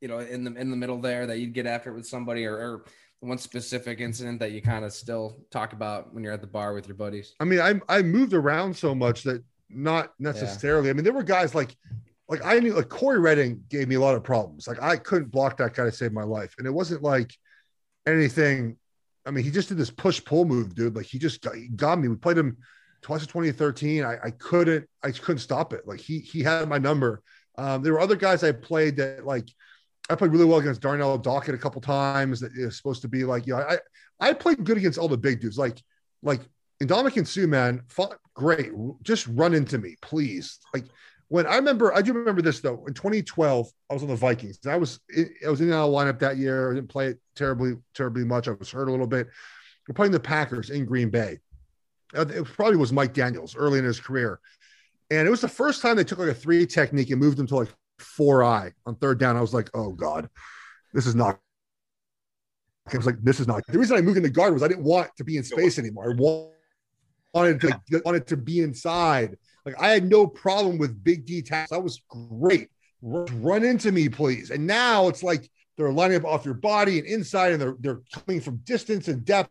[0.00, 2.44] you know, in the in the middle there that you'd get after it with somebody,
[2.44, 2.84] or, or
[3.20, 6.74] one specific incident that you kind of still talk about when you're at the bar
[6.74, 7.34] with your buddies?
[7.40, 10.86] I mean, I I moved around so much that not necessarily.
[10.86, 10.90] Yeah.
[10.90, 11.76] I mean, there were guys like
[12.28, 14.66] like I knew like Cory Redding gave me a lot of problems.
[14.66, 17.32] Like I couldn't block that guy to save my life, and it wasn't like
[18.06, 18.76] anything.
[19.24, 20.94] I mean, he just did this push pull move, dude.
[20.94, 22.06] Like he just got, he got me.
[22.06, 22.58] We played him
[23.02, 24.04] twice in 2013.
[24.04, 25.86] I, I couldn't, I couldn't stop it.
[25.86, 27.22] Like he, he had my number.
[27.58, 29.48] Um, there were other guys I played that like,
[30.08, 32.40] I played really well against Darnell Dockett a couple times.
[32.40, 33.78] That is supposed to be like, you know, I,
[34.20, 35.58] I played good against all the big dudes.
[35.58, 35.82] Like,
[36.22, 36.40] like
[36.82, 38.70] Ndamukong Suh, man, fought great.
[39.02, 40.58] Just run into me, please.
[40.74, 40.84] Like
[41.28, 42.84] when I remember, I do remember this though.
[42.86, 44.58] In 2012, I was on the Vikings.
[44.66, 45.00] I was,
[45.44, 46.70] I was in the lineup that year.
[46.70, 48.48] I didn't play it terribly, terribly much.
[48.48, 49.28] I was hurt a little bit.
[49.88, 51.38] We're playing the Packers in Green Bay.
[52.14, 54.40] Uh, it probably was Mike Daniels early in his career.
[55.10, 57.46] And it was the first time they took like a three technique and moved him
[57.48, 59.36] to like four eye on third down.
[59.36, 60.28] I was like, oh God,
[60.92, 61.38] this is not.
[62.92, 63.62] I was like, this is not.
[63.68, 65.78] The reason I moved in the guard was I didn't want to be in space
[65.78, 66.12] anymore.
[66.12, 69.36] I wanted to wanted to be inside.
[69.64, 71.70] Like I had no problem with big D tackles.
[71.70, 72.68] That was great.
[73.02, 74.50] Run into me, please.
[74.50, 78.00] And now it's like they're lining up off your body and inside, and they're they're
[78.12, 79.50] coming from distance and depth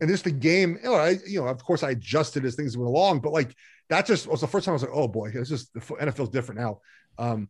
[0.00, 2.76] and just the game, you know, I, you know, of course I adjusted as things
[2.76, 3.54] went along, but like
[3.88, 6.28] that just was the first time I was like, oh boy, it's just the NFL's
[6.28, 6.80] different now.
[7.18, 7.48] Um,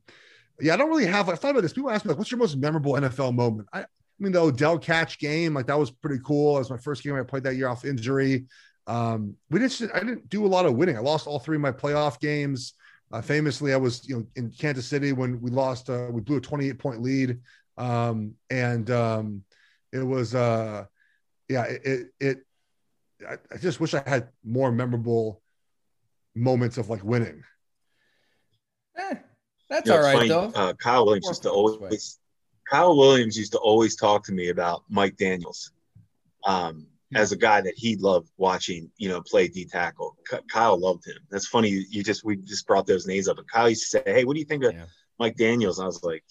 [0.60, 1.28] yeah, I don't really have.
[1.28, 1.72] I thought about this.
[1.72, 3.68] People ask me like, what's your most memorable NFL moment?
[3.72, 3.86] I, I
[4.18, 6.56] mean, the Odell catch game, like that was pretty cool.
[6.56, 8.46] It was my first game I played that year off injury.
[8.86, 9.90] Um, we didn't.
[9.94, 10.96] I didn't do a lot of winning.
[10.96, 12.74] I lost all three of my playoff games.
[13.12, 15.90] Uh, famously, I was you know in Kansas City when we lost.
[15.90, 17.38] Uh, we blew a 28 point lead,
[17.76, 19.44] um, and um,
[19.92, 20.34] it was.
[20.34, 20.86] Uh,
[21.48, 22.38] yeah, it, it,
[23.28, 25.42] I, I just wish I had more memorable
[26.34, 27.42] moments of like winning.
[28.96, 29.14] Eh,
[29.68, 30.52] that's you know, all right funny, though.
[30.54, 32.18] Uh, Kyle Williams used to always
[32.70, 35.72] Kyle Williams used to always talk to me about Mike Daniels
[36.44, 37.16] um, hmm.
[37.16, 40.16] as a guy that he loved watching, you know, play D tackle.
[40.50, 41.18] Kyle loved him.
[41.30, 41.84] That's funny.
[41.88, 44.34] You just we just brought those names up, and Kyle used to say, "Hey, what
[44.34, 44.84] do you think of yeah.
[45.18, 46.24] Mike Daniels?" And I was like,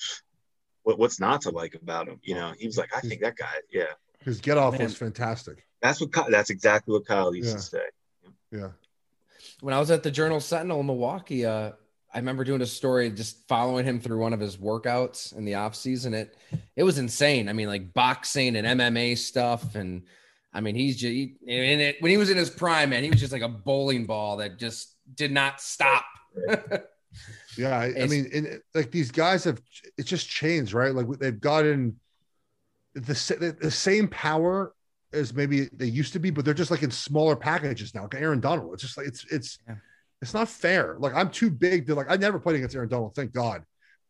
[0.88, 2.18] what, what's not to like about him.
[2.24, 3.92] You know, he was like, I think that guy, yeah.
[4.24, 5.64] His get off was fantastic.
[5.82, 7.56] That's what that's exactly what Kyle used Yeah.
[7.56, 7.82] to say.
[8.52, 8.70] Yeah.
[9.62, 11.72] when I was at the Journal Sentinel in Milwaukee, uh,
[12.14, 15.56] I remember doing a story just following him through one of his workouts in the
[15.56, 16.14] off season.
[16.14, 16.36] It
[16.76, 17.50] it was insane.
[17.50, 20.04] I mean, like boxing and MMA stuff, and
[20.54, 23.10] I mean, he's just he, and it, when he was in his prime, man, he
[23.10, 26.06] was just like a bowling ball that just did not stop.
[27.58, 29.60] Yeah, I, I mean, and, like these guys have
[29.98, 30.94] it's just changed, right?
[30.94, 32.00] Like they've gotten
[33.02, 34.74] the the, the same power
[35.14, 38.04] as maybe they used to be, but they're just like in smaller packages now.
[38.04, 39.76] Like Aaron Donald, it's just like it's it's Yeah.
[40.22, 40.98] it's not fair.
[41.00, 43.64] Like I'm too big to like I never played against Aaron Donald, thank God.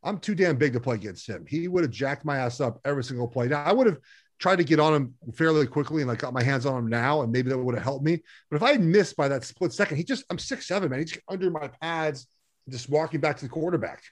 [0.04, 1.46] I'm too damn big to play against him.
[1.48, 3.48] He would have jacked my ass up every single play.
[3.48, 3.98] Now I would have
[4.40, 7.22] tried to get on him fairly quickly and like got my hands on him now,
[7.22, 8.22] and maybe that would have helped me.
[8.50, 11.00] But if I had missed by that split second, he just I'm six seven, man.
[11.00, 12.28] He's under my pads,
[12.70, 14.04] just walking back to the quarterback.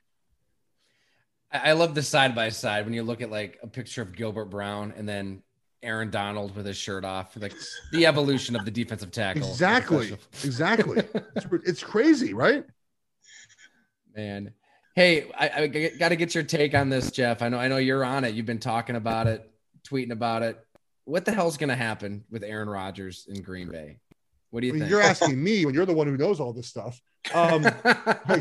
[1.64, 4.46] I love the side by side when you look at like a picture of Gilbert
[4.46, 5.42] Brown and then
[5.84, 7.54] Aaron Donald with his shirt off, like
[7.92, 9.48] the evolution of the defensive tackle.
[9.48, 10.18] Exactly.
[10.44, 11.04] Exactly.
[11.36, 12.66] it's, it's crazy, right?
[14.16, 14.52] Man.
[14.96, 15.68] Hey, I, I
[16.00, 17.42] got to get your take on this, Jeff.
[17.42, 18.34] I know, I know you're on it.
[18.34, 19.52] You've been talking about it,
[19.86, 20.58] tweeting about it.
[21.04, 24.00] What the hell's going to happen with Aaron Rodgers in Green Bay?
[24.56, 24.90] What do you think?
[24.90, 26.98] you're asking me when you're the one who knows all this stuff.
[27.34, 27.64] Um,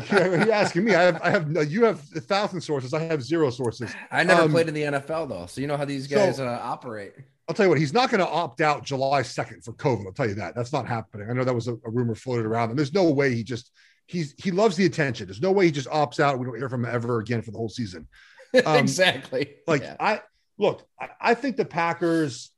[0.09, 0.95] you're asking me.
[0.95, 2.93] I have, I have, you have a thousand sources.
[2.93, 3.93] I have zero sources.
[4.09, 6.39] I never um, played in the NFL though, so you know how these so- guys
[6.39, 7.11] uh, operate.
[7.49, 10.05] I'll tell you what, he's not going to opt out July 2nd for COVID.
[10.05, 10.55] I'll tell you that.
[10.55, 11.29] That's not happening.
[11.29, 13.71] I know that was a, a rumor floated around, and there's no way he just
[14.05, 15.27] he's he loves the attention.
[15.27, 16.39] There's no way he just opts out.
[16.39, 18.07] We don't hear from him ever again for the whole season.
[18.65, 19.55] Um, exactly.
[19.67, 19.97] Like Yeah.
[19.99, 20.21] I
[20.57, 22.51] look, I, I think the Packers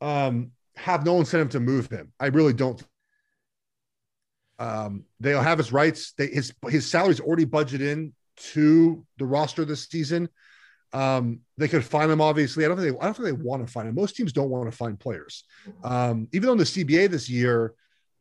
[0.00, 2.12] um have no incentive to move him.
[2.20, 2.82] I really don't.
[4.58, 6.12] Um, they'll have his rights.
[6.12, 8.12] They his his salary's already budgeted in
[8.52, 10.28] to the roster this season.
[10.92, 12.20] Um, they could find him.
[12.20, 13.00] Obviously, I don't think they.
[13.00, 13.94] I don't think they want to find him.
[13.94, 15.44] Most teams don't want to find players.
[15.84, 17.74] Um, even though in the CBA this year,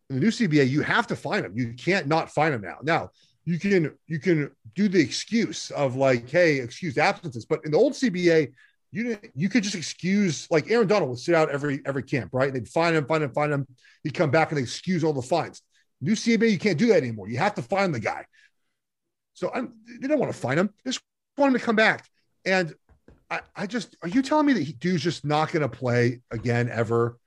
[0.10, 1.54] the new CBA, you have to find them.
[1.56, 2.78] You can't not find them now.
[2.84, 3.12] Now
[3.46, 7.46] you can you can do the excuse of like, hey, excused absences.
[7.46, 8.54] But in the old CBA,
[8.96, 9.32] you didn't.
[9.36, 12.54] You could just excuse like Aaron Donald would sit out every every camp, right?
[12.54, 13.68] They'd find him, find him, find him.
[14.04, 15.62] He'd come back and they excuse all the fines.
[16.00, 17.28] New CBA, you can't do that anymore.
[17.28, 18.26] You have to find the guy.
[19.34, 20.70] So I'm, they don't want to find him.
[20.84, 21.04] They just
[21.38, 22.08] want him to come back.
[22.46, 22.74] And
[23.30, 26.22] I, I just are you telling me that he, dude's just not going to play
[26.32, 27.18] again ever?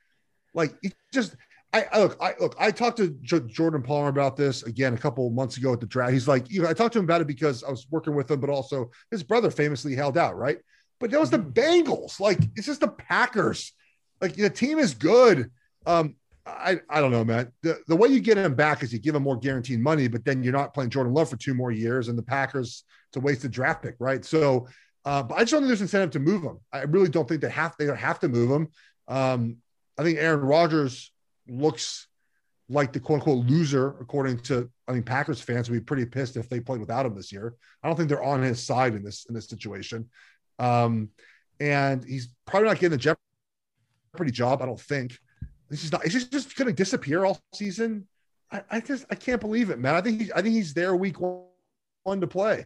[0.54, 1.36] Like he just
[1.74, 4.98] I, I look I look I talked to J- Jordan Palmer about this again a
[4.98, 6.14] couple months ago at the draft.
[6.14, 8.30] He's like, you know, I talked to him about it because I was working with
[8.30, 10.58] him, but also his brother famously held out, right?
[11.00, 12.20] But that was the Bengals.
[12.20, 13.72] Like it's just the Packers.
[14.20, 15.50] Like the team is good.
[15.86, 17.52] Um, I, I don't know, man.
[17.62, 20.24] The, the way you get him back is you give him more guaranteed money, but
[20.24, 23.20] then you're not playing Jordan Love for two more years, and the Packers it's a
[23.20, 24.24] wasted draft pick, right?
[24.24, 24.68] So,
[25.04, 26.58] uh, but I just don't think there's incentive to move him.
[26.72, 28.68] I really don't think they have they don't have to move him.
[29.06, 29.56] Um,
[29.96, 31.12] I think Aaron Rodgers
[31.48, 32.06] looks
[32.68, 36.36] like the quote unquote loser, according to I mean Packers fans would be pretty pissed
[36.36, 37.54] if they played without him this year.
[37.82, 40.08] I don't think they're on his side in this in this situation.
[40.58, 41.10] Um,
[41.60, 43.16] and he's probably not getting the
[44.14, 44.62] Jeopardy job.
[44.62, 45.18] I don't think.
[45.70, 46.04] This is not.
[46.04, 48.06] Is just just going to disappear all season?
[48.50, 49.94] I, I just I can't believe it, man.
[49.94, 51.42] I think he, I think he's there week one,
[52.04, 52.64] one to play.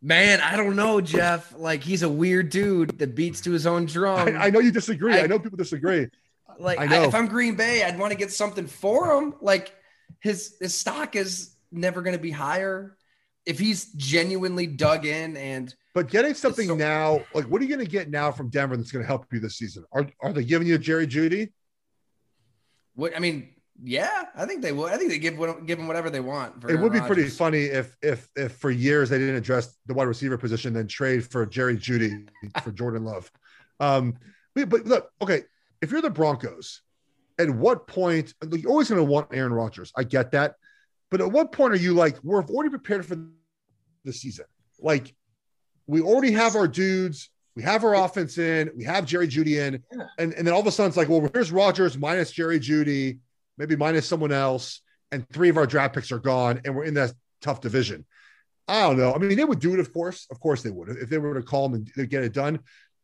[0.00, 1.54] Man, I don't know, Jeff.
[1.56, 4.28] Like he's a weird dude that beats to his own drum.
[4.28, 5.14] I, I know you disagree.
[5.14, 6.08] I, I- know people disagree.
[6.58, 7.02] like I I know.
[7.04, 9.34] if I'm Green Bay, I'd want to get something for him.
[9.40, 9.74] Like
[10.20, 12.96] his his stock is never going to be higher
[13.46, 17.74] if he's genuinely dug in and But getting something so- now, like what are you
[17.74, 19.84] going to get now from Denver that's going to help you this season?
[19.92, 21.52] Are are they giving you Jerry Jeudy?
[22.94, 23.48] what I mean,
[23.82, 24.92] yeah, I think they would.
[24.92, 26.64] I think they give give him whatever they want.
[26.68, 29.94] It would be Aaron pretty funny if if if for years they didn't address the
[29.94, 32.28] wide receiver position, then trade for Jerry Jeudy
[32.62, 33.30] for Jordan Love.
[33.80, 34.14] Um,
[34.54, 35.42] but, but look, okay,
[35.82, 36.82] if you're the Broncos,
[37.38, 39.92] at what point you're always going to want Aaron Rodgers?
[39.96, 40.54] I get that,
[41.10, 43.16] but at what point are you like we're already prepared for
[44.04, 44.46] the season?
[44.80, 45.14] Like
[45.86, 47.30] we already have our dudes.
[47.56, 48.70] We have our offense in.
[48.76, 50.06] We have Jerry Jeudy in, Yeah.
[50.18, 53.18] and, and then all of a sudden it's like, well, here's Rodgers minus Jerry Jeudy,
[53.58, 54.80] maybe minus someone else,
[55.12, 58.04] and three of our draft picks are gone, and we're in that tough division.
[58.66, 59.14] I don't know.
[59.14, 60.26] I mean, they would do it, of course.
[60.32, 62.58] Of course, they would if they were to call them and they'd get it done.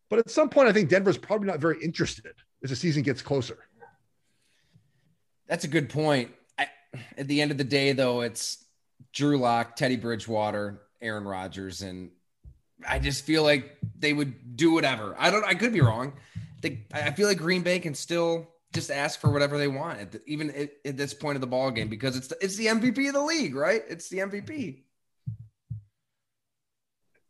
[0.08, 2.32] But at some point, I think Denver's probably not very interested
[2.64, 3.58] as the season gets closer.
[5.46, 6.30] That's a good point.
[7.16, 8.64] At the end of the day, though, it's
[9.12, 12.10] Drew Lock, Teddy Bridgewater, Aaron Rodgers, and
[12.86, 15.14] I just feel like they would do whatever.
[15.18, 15.44] I don't.
[15.44, 16.14] I could be wrong.
[16.92, 20.50] I feel like Green Bay can still just ask for whatever they want, the, even
[20.50, 23.14] at, at this point of the ball game, because it's the, it's the MVP of
[23.14, 23.82] the league, right?
[23.88, 24.82] It's the MVP.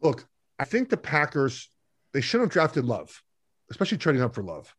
[0.02, 0.26] Look,
[0.58, 1.68] I think the Packers
[2.12, 3.22] they should have drafted Love,
[3.70, 4.74] especially trading up for Love.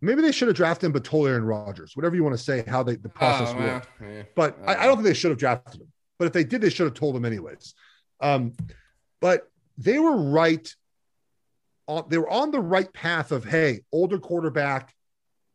[0.00, 2.62] Maybe they should have drafted him, but told Aaron Rodgers, whatever you want to say,
[2.66, 3.88] how they the process oh, worked.
[4.00, 4.22] Yeah.
[4.34, 5.88] But I, I, don't think they should have drafted him.
[6.18, 7.74] But if they did, they should have told him anyways.
[8.20, 8.52] Um,
[9.20, 10.68] but they were right.
[11.86, 14.94] On, they were on the right path of hey, older quarterback.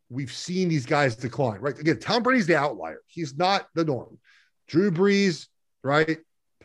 [0.08, 1.78] We've seen these guys decline, right?
[1.78, 3.00] Again, Tom Brady's the outlier.
[3.06, 4.18] He's not the norm.
[4.66, 5.46] Drew Brees,
[5.82, 6.18] right?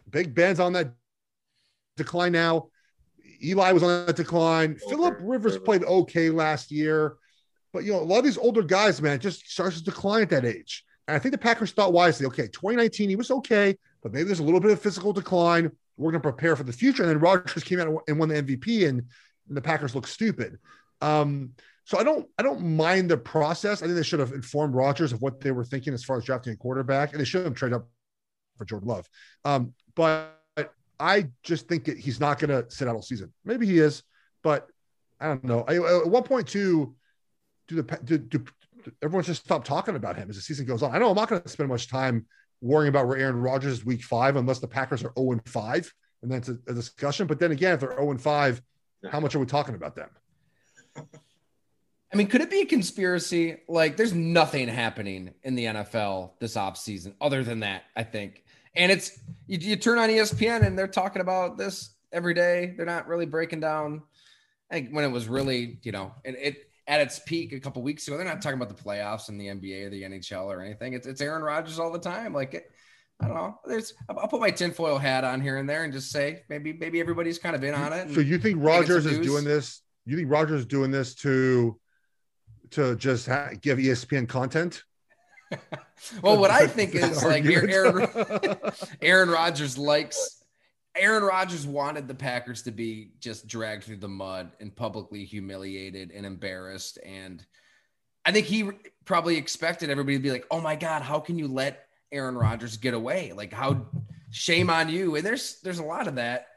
[0.09, 0.93] Big Ben's on that
[1.95, 2.69] decline now.
[3.43, 4.75] Eli was on that decline.
[4.89, 7.17] Philip Rivers played okay last year.
[7.77, 10.31] But you know, a lot of these older guys, man, just starts to decline at
[10.31, 10.83] that age.
[11.07, 14.39] And I think the Packers thought wisely, okay, 2019, he was okay, but maybe there's
[14.39, 15.71] a little bit of physical decline.
[15.95, 17.03] We're going to prepare for the future.
[17.03, 19.03] And then Rodgers came out and won the MVP, and,
[19.47, 20.57] and the Packers look stupid.
[21.01, 21.51] Um,
[21.85, 23.83] so I don't, I don't mind the process.
[23.83, 26.25] I think they should have informed Rodgers of what they were thinking as far as
[26.25, 27.87] drafting a quarterback, and they should have traded up
[28.57, 29.07] for Jordan Love.
[29.45, 30.35] Um, but
[30.99, 33.31] I just think that he's not going to sit out all season.
[33.45, 34.01] Maybe he is,
[34.41, 34.67] but
[35.19, 35.63] I don't know.
[35.67, 36.95] I, at one point, too,
[37.67, 38.45] do the do, do,
[39.01, 40.95] everyone just stop talking about him as the season goes on?
[40.95, 42.25] I know I'm not going to spend much time
[42.62, 45.93] worrying about where Aaron Rodgers is week five unless the Packers are 0 and 5,
[46.23, 47.27] and that's a, a discussion.
[47.27, 48.62] But then again, if they're 0 and 5,
[49.12, 50.10] how much are we talking about them?
[52.13, 53.58] I mean, could it be a conspiracy?
[53.67, 58.45] Like, there's nothing happening in the NFL this off season other than that, I think.
[58.75, 62.73] And it's you, you turn on ESPN and they're talking about this every day.
[62.77, 64.03] They're not really breaking down.
[64.71, 67.82] I think when it was really, you know, and it at its peak a couple
[67.82, 70.62] weeks ago, they're not talking about the playoffs and the NBA or the NHL or
[70.62, 70.93] anything.
[70.93, 72.34] It's, it's Aaron Rodgers all the time.
[72.34, 72.71] Like, it,
[73.19, 73.60] I don't know.
[73.65, 77.00] There's, I'll put my tinfoil hat on here and there and just say maybe, maybe
[77.00, 78.13] everybody's kind of in on it.
[78.13, 79.82] So you think Rodgers is doing this?
[80.06, 81.78] You think Rodgers is doing this to,
[82.71, 84.84] to just ha- give ESPN content?
[86.21, 88.08] well, what I think is like Aaron,
[89.02, 90.37] Aaron Rodgers likes
[90.99, 96.12] Aaron Rodgers wanted the Packers to be just dragged through the mud and publicly humiliated
[96.12, 96.99] and embarrassed.
[97.05, 97.45] And
[98.25, 98.69] I think he
[99.05, 102.77] probably expected everybody to be like, oh my God, how can you let Aaron Rodgers
[102.77, 103.33] get away?
[103.33, 103.86] Like, how
[104.31, 105.15] shame on you.
[105.15, 106.47] And there's there's a lot of that.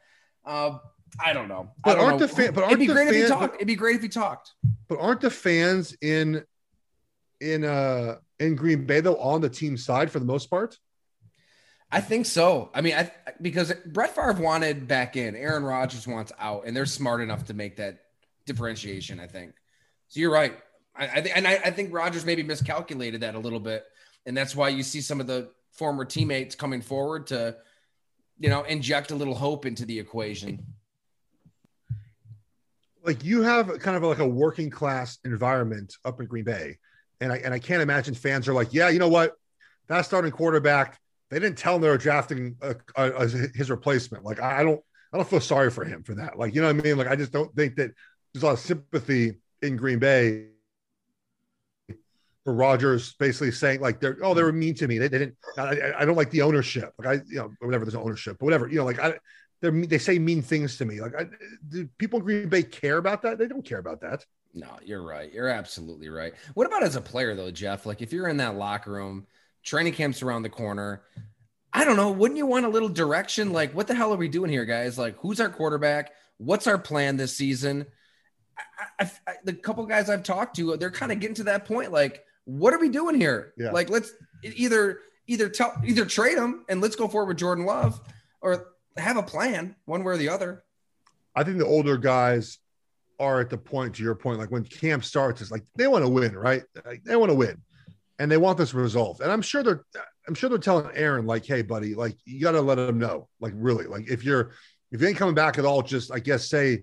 [0.44, 0.79] Uh,
[1.22, 1.70] I don't know.
[1.85, 2.26] But don't aren't know.
[2.26, 2.50] the fans?
[2.53, 3.55] But aren't It'd be great fans, if he talked.
[3.57, 4.53] It'd be great if he talked.
[4.88, 6.44] But aren't the fans in
[7.40, 10.79] in uh in Green Bay though on the team side for the most part?
[11.92, 12.70] I think so.
[12.72, 16.87] I mean, I because Brett Favre wanted back in, Aaron Rodgers wants out, and they're
[16.87, 18.00] smart enough to make that
[18.46, 19.18] differentiation.
[19.18, 19.55] I think.
[20.09, 20.57] So you're right.
[20.94, 23.85] I, I think, and I, I think Rodgers maybe miscalculated that a little bit,
[24.26, 27.57] and that's why you see some of the former teammates coming forward to,
[28.38, 30.64] you know, inject a little hope into the equation.
[33.05, 36.79] Like you have kind of like a working class environment up in Green Bay,
[37.20, 39.37] and I and I can't imagine fans are like, yeah, you know what,
[39.88, 41.00] that starting quarterback
[41.31, 44.25] they didn't tell him they were drafting a, a, a, his replacement.
[44.25, 44.81] Like I don't,
[45.12, 46.38] I don't feel sorry for him for that.
[46.38, 46.99] Like you know what I mean?
[46.99, 47.93] Like I just don't think that
[48.33, 50.47] there's a lot of sympathy in Green Bay
[52.45, 54.99] for Rodgers basically saying like they're oh they were mean to me.
[54.99, 55.37] They, they didn't.
[55.57, 56.93] I, I, don't like the ownership.
[56.99, 59.14] Like I you know whatever there's ownership, but whatever you know like I
[59.61, 61.01] they they say mean things to me.
[61.01, 61.27] Like I,
[61.69, 63.38] do people in Green Bay care about that?
[63.38, 64.25] They don't care about that.
[64.53, 65.33] No, you're right.
[65.33, 66.35] You're absolutely right.
[66.55, 67.87] What about as a player though, Jeff?
[67.87, 69.27] Like if you're in that locker room
[69.62, 71.03] Training camp's around the corner.
[71.73, 72.11] I don't know.
[72.11, 73.53] Wouldn't you want a little direction?
[73.53, 74.99] Like, what the hell are we doing here, guys?
[74.99, 76.12] Like, who's our quarterback?
[76.38, 77.87] What's our plan this season?
[78.59, 81.66] I, I, I, the couple guys I've talked to, they're kind of getting to that
[81.66, 81.92] point.
[81.92, 83.53] Like, what are we doing here?
[83.57, 83.70] Yeah.
[83.70, 88.01] Like, let's either either tell either trade them and let's go forward with Jordan Love,
[88.40, 90.64] or have a plan one way or the other.
[91.37, 92.59] I think the older guys
[93.20, 96.05] are at the point to your point, like when camp starts, it's like they want
[96.05, 96.64] to win, right?
[96.85, 97.62] Like, they want to win
[98.20, 99.22] and they want this resolved.
[99.22, 99.85] And I'm sure they're
[100.28, 103.28] I'm sure they're telling Aaron like, hey, buddy, like you got to let him know,
[103.40, 104.52] like really, like if you're
[104.92, 106.83] if you ain't coming back at all, just I guess say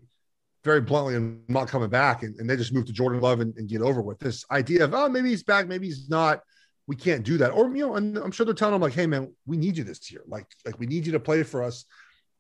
[0.64, 3.56] very bluntly I'm not coming back, and, and they just move to Jordan Love and,
[3.56, 6.42] and, get over with this idea of oh maybe he's back, maybe he's not.
[6.88, 9.06] We can't do that, or you know, and I'm sure they're telling him like, hey
[9.06, 11.86] man, we need you this year, like like we need you to play for us.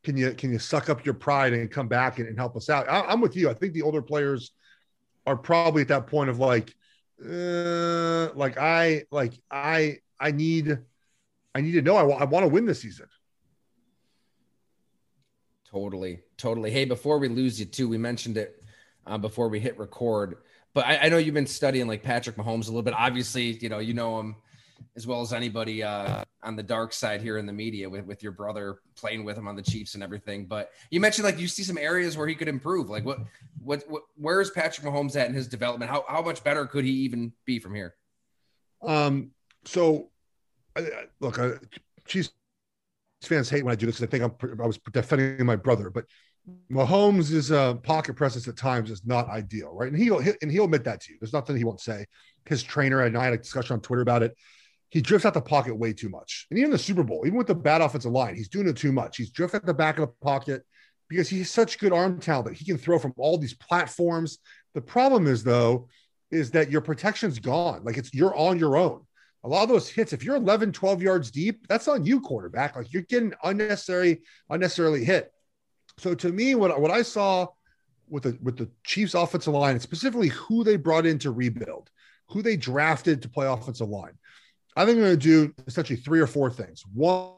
[0.04, 2.70] Can you can you suck up your pride and come back and, and help us
[2.70, 2.90] out?
[2.90, 3.50] I, I'm with you.
[3.50, 4.52] I think the older players
[5.28, 6.74] are probably at that point of like
[7.24, 10.78] uh, like I like I I need
[11.56, 13.08] I need to know I, w- I want to win this season.
[15.70, 16.72] Totally, totally.
[16.72, 18.64] Hey, before we lose you too, we mentioned it
[19.06, 20.38] uh, before we hit record,
[20.74, 22.94] but I, I know you've been studying like Patrick Mahomes a little bit.
[22.94, 24.36] Obviously, you know you know him
[24.96, 28.24] as well as anybody uh, on the dark side here in the media with, with
[28.24, 30.46] your brother playing with him on the Chiefs and everything.
[30.46, 32.90] But you mentioned like you see some areas where he could improve.
[32.90, 33.20] Like what,
[33.64, 35.92] what, what where is Patrick Mahomes at in his development?
[35.92, 37.96] How, how much better could he even be from here?
[38.82, 39.32] Um,
[39.66, 40.10] so
[40.76, 41.52] I, I, look, I,
[42.06, 42.32] Chiefs
[43.24, 45.90] fans hate when I do this because I think I'm, I was defending my brother,
[45.90, 46.06] but
[46.72, 49.92] Mahomes' uh, pocket presence at times is not ideal, right?
[49.92, 51.18] And he'll and he'll admit that to you.
[51.20, 52.06] There's nothing he won't say.
[52.46, 54.36] His trainer and I had a discussion on Twitter about it.
[54.90, 57.48] He drifts out the pocket way too much, and even the Super Bowl, even with
[57.48, 59.18] the bad offensive line, he's doing it too much.
[59.18, 60.64] He's drifting at the back of the pocket
[61.10, 64.40] because he's such good arm talent that he can throw from all these platforms.
[64.74, 65.88] The problem is though,
[66.32, 67.84] is that your protection's gone.
[67.84, 69.02] Like it's you're on your own.
[69.44, 72.76] A lot of those hits, if you're 11, 12 yards deep, that's on you, quarterback.
[72.76, 75.32] Like you're getting unnecessary, unnecessarily hit.
[76.00, 77.48] So to me, what, what I saw
[78.10, 81.90] with the with the Chiefs offensive line, and specifically who they brought in to rebuild,
[82.30, 84.18] who they drafted to play offensive line,
[84.78, 86.84] I think they're going to do essentially three or four things.
[86.94, 87.34] One,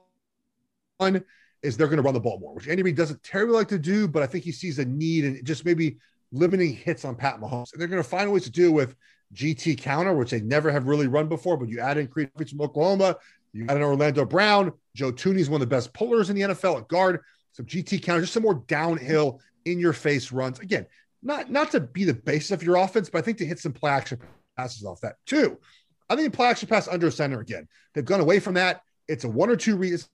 [1.61, 3.79] is they're going to run the ball more, which Andy Reid doesn't terribly like to
[3.79, 5.97] do, but I think he sees a need and just maybe
[6.31, 7.71] limiting hits on Pat Mahomes.
[7.71, 8.95] And they're going to find ways to do with
[9.33, 12.61] GT counter, which they never have really run before, but you add in Creed from
[12.61, 13.15] Oklahoma,
[13.53, 16.41] you add in Orlando Brown, Joe Thuney is one of the best pullers in the
[16.41, 17.21] NFL at guard.
[17.53, 20.59] Some GT counter, just some more downhill in your face runs.
[20.59, 20.85] Again,
[21.21, 23.73] not not to be the basis of your offense, but I think to hit some
[23.73, 24.19] play action
[24.55, 25.15] passes off that.
[25.25, 25.57] Two,
[26.09, 27.67] I think the play action pass under center again.
[27.93, 28.81] They've gone away from that.
[29.07, 30.07] It's a one or two reads.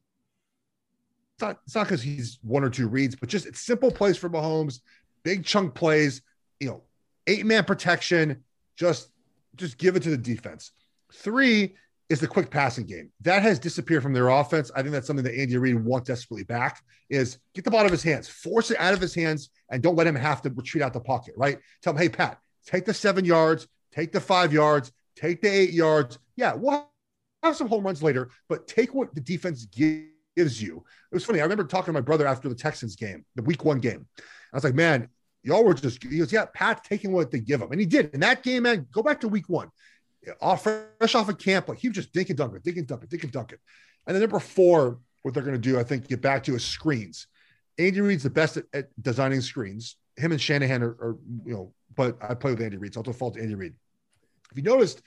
[1.36, 4.18] It's not it's not because he's one or two reads, but just it's simple plays
[4.18, 4.80] for Mahomes,
[5.24, 6.22] big chunk plays,
[6.60, 6.84] you know,
[7.28, 8.43] eight man protection.
[8.76, 9.10] Just
[9.56, 10.72] just give it to the defense.
[11.14, 11.76] Three
[12.10, 13.12] is the quick passing game.
[13.22, 14.72] That has disappeared from their offense.
[14.76, 17.86] I think that's something that Andy Reid wants desperately back is get the ball out
[17.88, 20.50] of his hands, force it out of his hands, and don't let him have to
[20.52, 21.58] retreat out the pocket, right?
[21.82, 25.72] Tell him, hey, Pat, take the seven yards, take the five yards, take the eight
[25.72, 26.20] yards.
[26.36, 26.89] Yeah, we'll
[27.43, 30.84] have some home runs later, but take what the defense gives you.
[31.11, 31.39] It was funny.
[31.39, 34.05] I remember talking to my brother after the Texans game, the week one game.
[34.20, 35.09] I was like, man,
[35.43, 37.72] y'all were just, he goes, yeah, Pat's taking what they give him.
[37.72, 38.13] And he did.
[38.13, 39.70] In that game, man, go back to week one
[40.41, 42.88] off fresh off of camp, like he was just dink and dunk it, dink and
[42.88, 43.59] dunk it, dink and dunk it.
[44.07, 46.63] And then number four, what they're going to do, I think, get back to is
[46.63, 47.28] screens.
[47.78, 49.97] Andy Reid's the best at, at designing screens.
[50.16, 53.03] Him and Shanahan are, are, you know, but I play with Andy Reid, so I'll
[53.03, 53.74] default to Andy Reid.
[54.56, 55.01] If you noticed,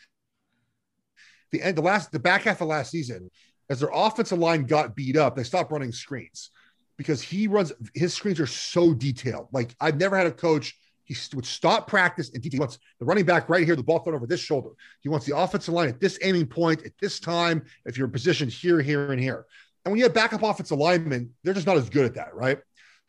[1.50, 3.30] the end, the last, the back half of last season,
[3.70, 6.50] as their offensive line got beat up, they stopped running screens
[6.98, 9.48] because he runs his screens are so detailed.
[9.52, 10.74] Like I've never had a coach
[11.04, 14.14] he would stop practice and he wants the running back right here, the ball thrown
[14.14, 14.70] over this shoulder.
[15.00, 17.64] He wants the offensive line at this aiming point at this time.
[17.86, 19.46] If you're positioned here, here, and here.
[19.84, 22.58] And when you have backup offensive linemen, they're just not as good at that, right?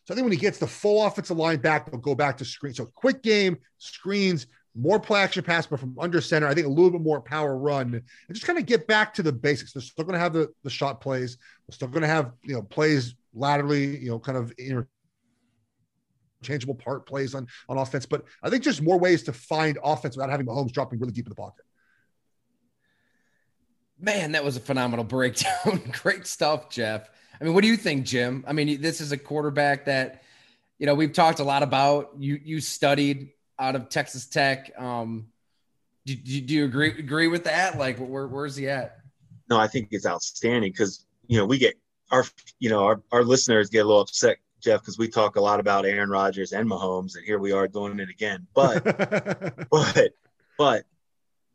[0.06, 2.46] So I think when he gets the full offensive line back, they'll go back to
[2.46, 2.74] screen.
[2.74, 6.48] So quick game, screens, more play action pass, but from under center.
[6.48, 9.24] I think a little bit more power run and just kind of get back to
[9.24, 9.74] the basics.
[9.74, 11.38] They're still going to have the, the shot plays.
[11.68, 14.54] They're still going to have, you know, plays laterally, you know, kind of
[16.42, 18.06] interchangeable part plays on, on offense.
[18.06, 21.26] But I think just more ways to find offense without having Mahomes dropping really deep
[21.26, 21.66] in the pocket.
[24.00, 25.82] Man, that was a phenomenal breakdown.
[26.04, 27.10] Great stuff, Jeff.
[27.40, 28.46] I mean, what do you think, Jim?
[28.48, 30.24] I mean, this is a quarterback that,
[30.78, 32.12] you know, we've talked a lot about.
[32.18, 34.72] You you studied out of Texas Tech.
[34.80, 35.28] Um,
[36.06, 37.78] do, do, do you agree agree with that?
[37.78, 38.98] Like, where, where's he at?
[39.50, 41.76] No, I think it's outstanding because you know we get
[42.12, 42.26] our
[42.60, 45.60] you know our, our listeners get a little upset Jeff, because we talk a lot
[45.60, 48.46] about Aaron Rodgers and Mahomes, and here we are doing it again.
[48.54, 48.84] But,
[49.72, 50.12] but,
[50.58, 50.86] but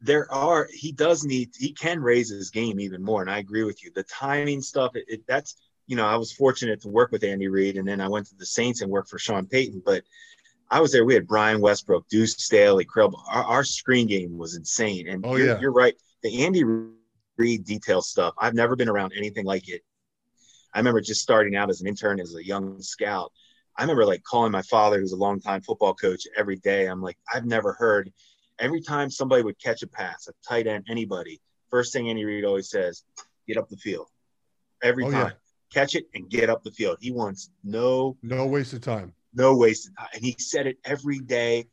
[0.00, 3.64] there are he does need he can raise his game even more, and I agree
[3.64, 3.90] with you.
[3.94, 7.48] The timing stuff, it, it, that's you know I was fortunate to work with Andy
[7.48, 9.82] Reid, and then I went to the Saints and worked for Sean Payton.
[9.84, 10.04] But
[10.74, 11.04] I was there.
[11.04, 13.14] We had Brian Westbrook, Duce Staley, Creel.
[13.28, 15.08] Our, our screen game was insane.
[15.08, 15.60] And oh, you're, yeah.
[15.60, 15.94] you're right.
[16.22, 16.64] The Andy
[17.36, 18.34] Reid detail stuff.
[18.38, 19.82] I've never been around anything like it
[20.74, 23.32] I remember just starting out as an intern as a young scout.
[23.76, 26.86] I remember like calling my father, who's a longtime football coach, every day.
[26.86, 28.12] I'm like, I've never heard.
[28.58, 32.44] Every time somebody would catch a pass, a tight end, anybody, first thing Andy Reid
[32.44, 33.02] always says,
[33.48, 34.08] "Get up the field."
[34.82, 35.32] Every oh, time, yeah.
[35.72, 36.98] catch it and get up the field.
[37.00, 39.12] He wants no no waste of time.
[39.34, 41.66] No waste of time, and he said it every day,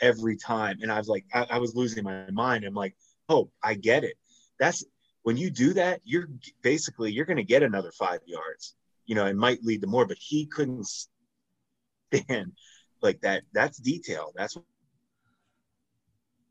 [0.00, 0.78] every time.
[0.82, 2.64] And I was like, I, I was losing my mind.
[2.64, 2.94] I'm like,
[3.28, 4.14] oh, I get it.
[4.58, 4.84] That's
[5.22, 6.28] when you do that, you're
[6.62, 8.74] basically you're going to get another five yards.
[9.06, 12.52] You know, it might lead to more, but he couldn't stand
[13.02, 13.42] like that.
[13.52, 14.32] That's detail.
[14.36, 14.56] That's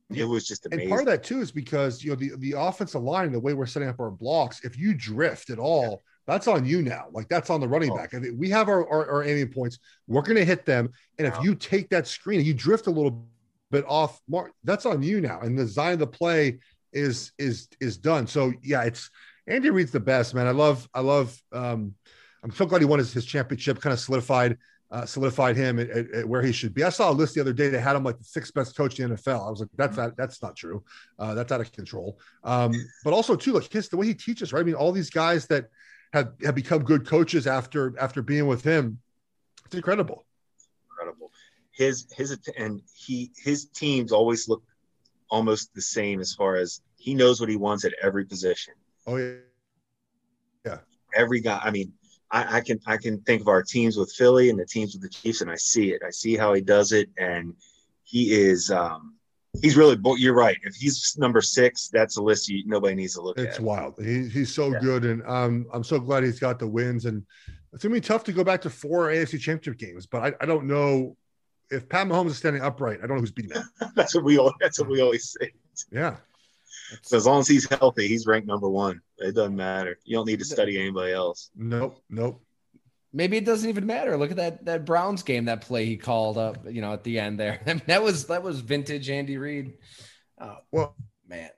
[0.10, 0.84] it was just amazing.
[0.84, 3.54] And part of that too is because you know the the offensive line, the way
[3.54, 5.96] we're setting up our blocks, if you drift at all, yeah.
[6.28, 7.06] That's on you now.
[7.12, 7.96] Like that's on the running oh.
[7.96, 8.14] back.
[8.14, 9.80] I mean, we have our, our, our aiming points.
[10.08, 12.92] We're going to hit them, and if you take that screen and you drift a
[12.92, 13.26] little
[13.72, 15.40] bit off mark, that's on you now.
[15.42, 16.60] And the design of the play
[16.94, 18.28] is is is done.
[18.28, 19.10] So yeah, it's
[19.48, 20.48] Andy Reid's the best man.
[20.48, 21.42] I love I love.
[21.52, 21.96] Um,
[22.44, 23.82] I'm so glad he won his, his championship.
[23.82, 24.58] Kind of solidified
[24.90, 26.84] uh, solidified him at, at, at, where he should be.
[26.84, 29.00] I saw a list the other day that had him like the sixth best coach
[29.00, 29.46] in the NFL.
[29.46, 30.84] I was like, that's not that's not true.
[31.20, 32.20] Uh, that's out of control.
[32.44, 32.74] Um,
[33.04, 34.62] but also too, like his the way he teaches, right?
[34.62, 35.66] I mean, all these guys that
[36.14, 39.00] have have become good coaches after after being with him,
[39.66, 40.26] it's incredible.
[40.92, 41.32] Incredible.
[41.72, 44.64] His his and he his teams always look
[45.30, 48.74] almost the same as far as he knows what he wants at every position.
[49.06, 49.36] Oh yeah,
[50.66, 50.78] yeah.
[51.16, 51.60] Every guy.
[51.64, 51.94] I mean,
[52.32, 55.04] I, I can I can think of our teams with Philly and the teams with
[55.04, 56.02] the Chiefs, and I see it.
[56.06, 57.54] I see how he does it, and
[58.04, 58.72] he is.
[58.72, 59.17] um
[59.62, 59.98] He's really.
[60.18, 60.58] You're right.
[60.64, 63.50] If he's number six, that's a list you, nobody needs to look it's at.
[63.52, 63.96] It's wild.
[64.00, 64.80] He, he's so yeah.
[64.80, 67.06] good, and um, I'm so glad he's got the wins.
[67.06, 67.26] And
[67.74, 70.46] it's gonna be tough to go back to four AFC Championship games, but I, I
[70.46, 71.16] don't know
[71.70, 73.00] if Pat Mahomes is standing upright.
[73.04, 73.70] I don't know who's beating him.
[73.96, 74.54] that's what we all.
[74.60, 75.52] That's what we always say.
[75.92, 76.18] Yeah.
[77.02, 79.02] So as long as he's healthy, he's ranked number one.
[79.18, 80.00] It doesn't matter.
[80.06, 81.50] You don't need to study anybody else.
[81.56, 82.02] Nope.
[82.10, 82.42] Nope.
[83.18, 84.16] Maybe it doesn't even matter.
[84.16, 87.18] Look at that that Browns game, that play he called up, you know, at the
[87.18, 87.60] end there.
[87.66, 89.74] I mean, that was that was vintage Andy Reid.
[90.40, 90.96] Oh well,
[91.28, 91.50] man.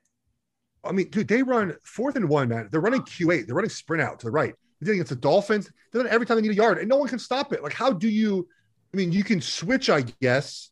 [0.86, 2.70] I mean, dude, they run fourth and one, man.
[2.72, 3.46] They're running Q8.
[3.46, 4.56] They're running sprint out to the right.
[4.80, 5.70] They're against the Dolphins.
[5.92, 7.62] They're every time they need a yard, and no one can stop it.
[7.62, 8.48] Like, how do you?
[8.94, 10.70] I mean, you can switch, I guess,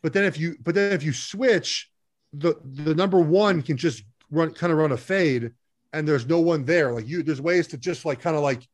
[0.00, 1.90] but then if you, but then if you switch,
[2.32, 5.50] the the number one can just run, kind of run a fade,
[5.92, 6.90] and there's no one there.
[6.90, 8.66] Like you, there's ways to just like kind of like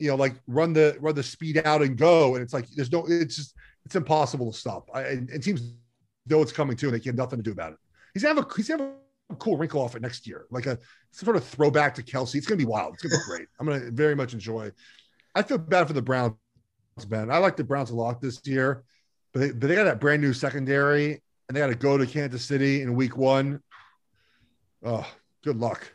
[0.00, 2.34] you know, like run the run the speed out and go.
[2.34, 4.88] And it's like there's no, it's just it's impossible to stop.
[4.94, 5.74] I, and, and teams
[6.28, 7.78] know it's coming too, and they can have nothing to do about it.
[8.14, 8.92] He's gonna have a he's gonna have
[9.30, 10.78] a cool wrinkle off it next year, like a
[11.10, 12.34] some sort of throwback to Kelce.
[12.36, 12.94] It's gonna be wild.
[12.94, 13.48] It's gonna be great.
[13.58, 14.72] I'm gonna very much enjoy.
[15.34, 16.34] I feel bad for the Browns,
[17.08, 17.30] man.
[17.30, 18.84] I like the Browns a lot this year,
[19.32, 22.06] but they, but they got that brand new secondary, and they got to go to
[22.06, 23.60] Kansas City in Week One.
[24.84, 25.06] Oh,
[25.44, 25.92] good luck.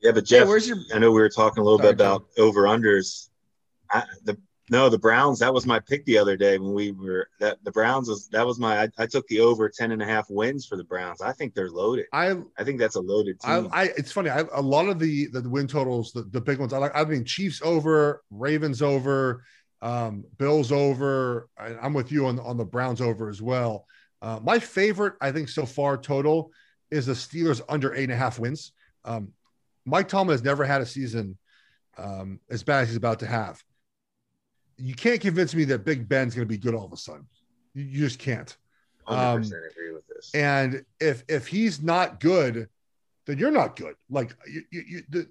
[0.00, 0.78] Yeah, but Jeff, hey, where's your?
[0.94, 3.28] I know we were talking a little Sorry, bit about over unders.
[4.24, 4.38] the
[4.70, 5.40] no, the Browns.
[5.40, 8.46] That was my pick the other day when we were that the Browns was that
[8.46, 8.84] was my.
[8.84, 11.20] I, I, took the over 10 and a half wins for the Browns.
[11.20, 12.06] I think they're loaded.
[12.12, 13.68] I I think that's a loaded team.
[13.72, 14.30] I, I it's funny.
[14.30, 16.72] I, a lot of the the win totals, the, the big ones.
[16.72, 16.92] I like.
[16.94, 19.42] I mean, Chiefs over, Ravens over,
[19.82, 21.48] um, Bills over.
[21.58, 23.86] I, I'm with you on on the Browns over as well.
[24.22, 26.52] Uh, my favorite, I think, so far total
[26.92, 28.70] is the Steelers under eight and a half wins.
[29.04, 29.32] Um,
[29.84, 31.36] Mike Tomlin has never had a season
[31.98, 33.62] um, as bad as he's about to have.
[34.76, 37.26] You can't convince me that Big Ben's going to be good all of a sudden.
[37.74, 38.56] You, you just can't.
[39.06, 40.30] Um, agree with this.
[40.34, 42.68] And if if he's not good,
[43.26, 43.94] then you're not good.
[44.08, 45.26] Like you, you, you, the,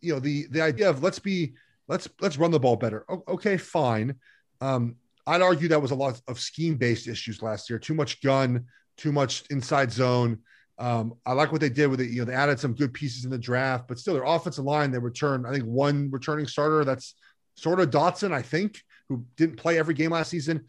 [0.00, 1.54] you know the the idea of let's be
[1.88, 3.04] let's let's run the ball better.
[3.28, 4.14] okay, fine.
[4.60, 4.96] Um,
[5.26, 7.78] I'd argue that was a lot of scheme based issues last year.
[7.78, 10.38] Too much gun, too much inside zone.
[10.78, 12.10] Um, I like what they did with it.
[12.10, 14.90] You know, they added some good pieces in the draft, but still, their offensive line,
[14.90, 16.84] they returned, I think, one returning starter.
[16.84, 17.14] That's
[17.54, 20.66] sort of Dotson, I think, who didn't play every game last season.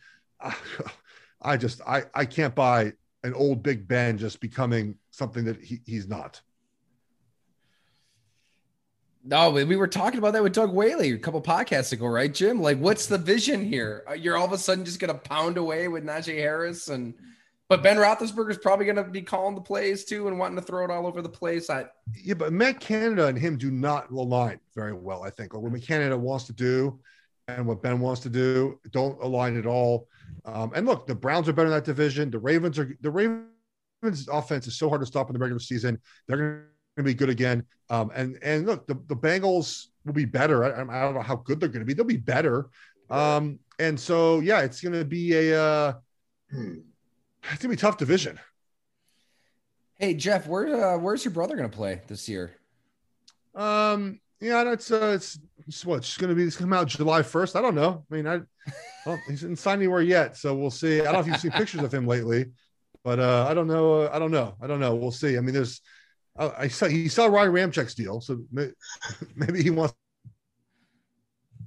[1.41, 2.93] I just, I, I can't buy
[3.23, 6.41] an old Big Ben just becoming something that he, he's not.
[9.25, 12.61] No, we were talking about that with Doug Whaley a couple podcasts ago, right, Jim?
[12.61, 14.05] Like, what's the vision here?
[14.17, 17.13] You're all of a sudden just going to pound away with Najee Harris and–
[17.69, 20.61] but Ben Roethlisberger is probably going to be calling the plays too and wanting to
[20.61, 21.69] throw it all over the place.
[21.69, 25.23] I yeah, but Matt Canada and him do not align very well.
[25.23, 26.99] I think what Matt Canada wants to do
[27.49, 30.07] and what Ben wants to do don't align at all.
[30.45, 32.29] Um, and look, the Browns are better in that division.
[32.29, 35.99] The Ravens are the Ravens' offense is so hard to stop in the regular season.
[36.27, 36.63] They're going
[36.97, 37.65] to be good again.
[37.89, 40.63] Um, and and look, the, the Bengals will be better.
[40.63, 41.93] I, I don't know how good they're going to be.
[41.93, 42.69] They'll be better.
[43.09, 45.61] Um, and so yeah, it's going to be a.
[45.61, 45.93] Uh,
[46.49, 46.75] hmm
[47.51, 48.39] it's gonna be tough division.
[49.95, 52.55] Hey Jeff, where uh, where's your brother gonna play this year?
[53.55, 56.43] Um, yeah, that's uh, it's, it's what it's gonna be.
[56.43, 57.55] It's gonna come out July first.
[57.55, 58.05] I don't know.
[58.09, 58.41] I mean, I
[59.05, 61.01] well, he hasn't signed anywhere yet, so we'll see.
[61.01, 62.45] I don't know if you've seen pictures of him lately,
[63.03, 64.01] but uh, I don't know.
[64.01, 64.55] Uh, I don't know.
[64.61, 64.95] I don't know.
[64.95, 65.37] We'll see.
[65.37, 65.81] I mean, there's.
[66.37, 68.69] Uh, I saw he saw Ryan Ramczyk's deal, so may,
[69.35, 69.95] maybe he wants.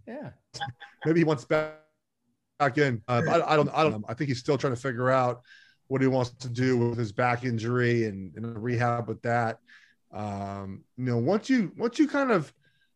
[0.07, 0.31] Yeah.
[1.05, 1.75] Maybe he wants back
[2.61, 3.03] back in.
[3.09, 3.69] Uh, I, I, don't.
[3.71, 4.05] I don't know.
[4.09, 5.41] I think he's still trying to figure out
[5.91, 9.59] what he wants to do with his back injury and, and rehab with that.
[10.13, 12.53] Um, you know, once you once you kind of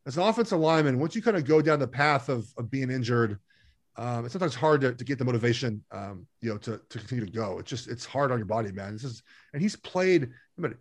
[0.06, 2.92] as an offensive lineman, once you kind of go down the path of, of being
[2.92, 3.40] injured,
[3.96, 7.26] um, it's sometimes hard to, to get the motivation, um, you know, to, to continue
[7.26, 7.58] to go.
[7.58, 8.92] It's just it's hard on your body, man.
[8.92, 10.30] This is and he's played.
[10.56, 10.74] But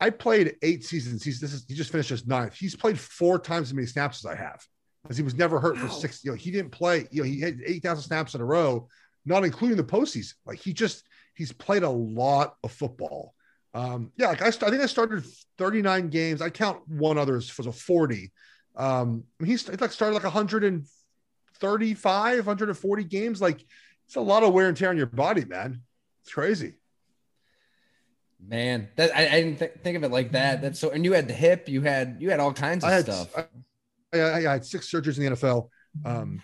[0.00, 1.22] I played eight seasons.
[1.22, 2.54] He's this is he just finished his ninth.
[2.54, 4.64] He's played four times as many snaps as I have
[5.02, 6.24] because he was never hurt for six.
[6.24, 7.06] You know, he didn't play.
[7.10, 8.88] You know, he had eight thousand snaps in a row,
[9.26, 10.32] not including the postseason.
[10.46, 11.04] Like he just
[11.38, 13.32] he's played a lot of football.
[13.72, 15.24] Um, yeah, like I, I think I started
[15.56, 16.42] 39 games.
[16.42, 18.32] I count one others for a 40.
[18.74, 23.40] Um, he's like started like 135, 140 games.
[23.40, 23.64] Like
[24.06, 25.82] it's a lot of wear and tear on your body, man.
[26.22, 26.74] It's crazy.
[28.44, 30.60] Man, that I, I didn't th- think of it like that.
[30.60, 30.90] That's so.
[30.90, 31.68] And you had the hip.
[31.68, 33.28] You had you had all kinds of I had, stuff.
[33.36, 35.68] I, I, I, had six surgeries in the NFL.
[36.04, 36.40] Um,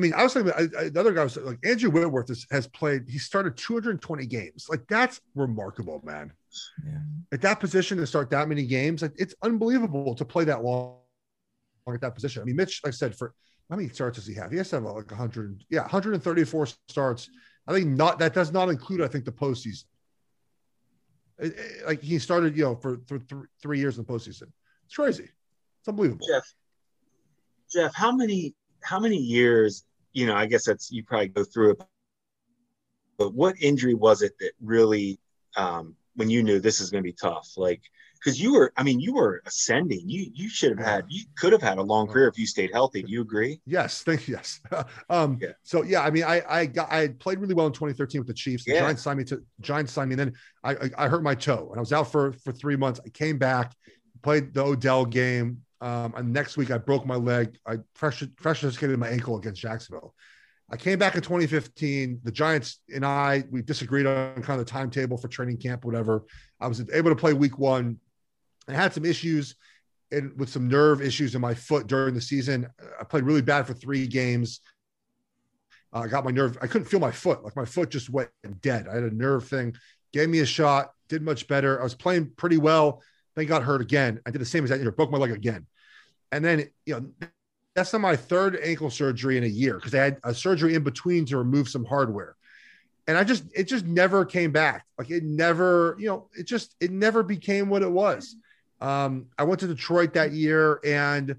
[0.00, 2.46] I mean, I was thinking I, I, the other guy was like Andrew Whitworth is,
[2.50, 3.04] has played.
[3.06, 4.66] He started 220 games.
[4.70, 6.32] Like that's remarkable, man.
[6.86, 7.00] Yeah.
[7.32, 10.96] At that position to start that many games, like it's unbelievable to play that long
[11.92, 12.40] at that position.
[12.40, 13.34] I mean, Mitch, like I said, for
[13.68, 14.50] how many starts does he have?
[14.50, 17.28] He has to have like 100, yeah, 134 starts.
[17.66, 19.84] I think not that does not include, I think, the postseason.
[21.38, 24.50] It, it, like he started, you know, for, for th- three years in the postseason.
[24.86, 25.28] It's crazy.
[25.80, 26.26] It's unbelievable.
[26.26, 26.44] Jeff,
[27.70, 29.84] Jeff, how many how many years?
[30.12, 31.82] You know, I guess that's you probably go through it.
[33.18, 35.20] But what injury was it that really,
[35.56, 37.52] um, when you knew this is going to be tough?
[37.56, 37.82] Like,
[38.14, 40.02] because you were, I mean, you were ascending.
[40.04, 42.70] You you should have had, you could have had a long career if you stayed
[42.72, 43.02] healthy.
[43.02, 43.60] Do you agree?
[43.66, 44.34] Yes, thank you.
[44.34, 44.60] Yes.
[45.10, 45.52] um, yeah.
[45.62, 48.34] So yeah, I mean, I I got I played really well in 2013 with the
[48.34, 48.64] Chiefs.
[48.64, 48.80] The yeah.
[48.80, 50.14] Giants signed me to Giants signed me.
[50.14, 50.32] And then
[50.62, 53.00] I, I I hurt my toe and I was out for for three months.
[53.04, 53.74] I came back,
[54.22, 55.62] played the Odell game.
[55.80, 57.58] Um, and next week I broke my leg.
[57.66, 60.14] I pressure pressure skated my ankle against Jacksonville.
[60.70, 62.20] I came back in 2015.
[62.22, 66.24] The Giants and I we disagreed on kind of the timetable for training camp, whatever.
[66.60, 67.98] I was able to play week one.
[68.68, 69.56] I had some issues
[70.12, 72.68] and with some nerve issues in my foot during the season.
[73.00, 74.60] I played really bad for three games.
[75.92, 76.58] Uh, I got my nerve.
[76.60, 77.42] I couldn't feel my foot.
[77.42, 78.86] Like my foot just went dead.
[78.88, 79.74] I had a nerve thing.
[80.12, 80.90] Gave me a shot.
[81.08, 81.80] Did much better.
[81.80, 83.02] I was playing pretty well.
[83.34, 84.20] Then got hurt again.
[84.26, 84.80] I did the same as that.
[84.80, 85.66] You broke my leg again.
[86.32, 87.28] And then you know
[87.74, 90.82] that's not my third ankle surgery in a year because I had a surgery in
[90.82, 92.36] between to remove some hardware.
[93.06, 94.84] And I just it just never came back.
[94.98, 98.36] Like it never, you know, it just it never became what it was.
[98.80, 101.36] Um, I went to Detroit that year, and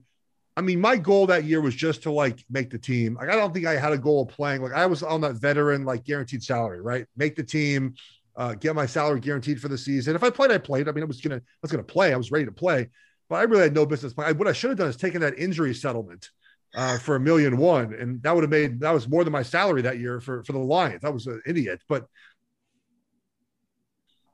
[0.56, 3.16] I mean, my goal that year was just to like make the team.
[3.16, 4.62] Like, I don't think I had a goal of playing.
[4.62, 7.06] Like, I was on that veteran, like guaranteed salary, right?
[7.16, 7.96] Make the team,
[8.36, 10.16] uh, get my salary guaranteed for the season.
[10.16, 10.88] If I played, I played.
[10.88, 12.14] I mean, I was gonna, I was gonna play.
[12.14, 12.90] I was ready to play,
[13.30, 14.38] but I really had no business playing.
[14.38, 16.30] What I should have done is taken that injury settlement
[16.76, 19.44] uh, for a million one, and that would have made that was more than my
[19.44, 21.04] salary that year for for the Lions.
[21.04, 22.06] I was an idiot, but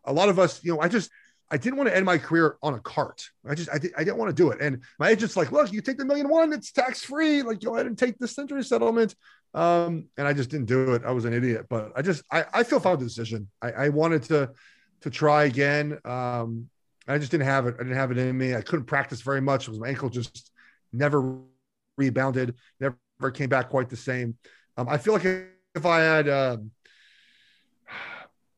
[0.05, 1.11] a lot of us, you know, I just
[1.49, 3.29] I didn't want to end my career on a cart.
[3.47, 4.59] I just I, did, I didn't want to do it.
[4.61, 7.41] And my agent's like, look, you take the million one, it's tax free.
[7.41, 9.15] Like go ahead and take the century settlement.
[9.53, 11.03] Um, and I just didn't do it.
[11.05, 13.47] I was an idiot, but I just I, I feel found the decision.
[13.61, 14.51] I, I wanted to
[15.01, 15.97] to try again.
[16.03, 16.69] Um,
[17.07, 17.75] I just didn't have it.
[17.75, 18.55] I didn't have it in me.
[18.55, 20.51] I couldn't practice very much because my ankle just
[20.91, 21.37] never
[21.97, 22.97] rebounded, never
[23.33, 24.37] came back quite the same.
[24.75, 26.71] Um, I feel like if I had um,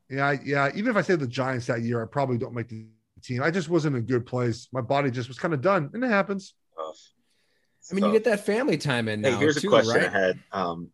[0.10, 0.70] yeah, yeah.
[0.76, 2.86] Even if I say the Giants that year, I probably don't make the
[3.22, 3.43] team.
[3.43, 4.68] I just wasn't in a good place.
[4.72, 6.53] My body just was kind of done, and it happens.
[7.91, 9.32] I mean, you get that family time in now.
[9.32, 10.14] Hey, here's too, a question right?
[10.14, 10.39] I had.
[10.51, 10.89] Um,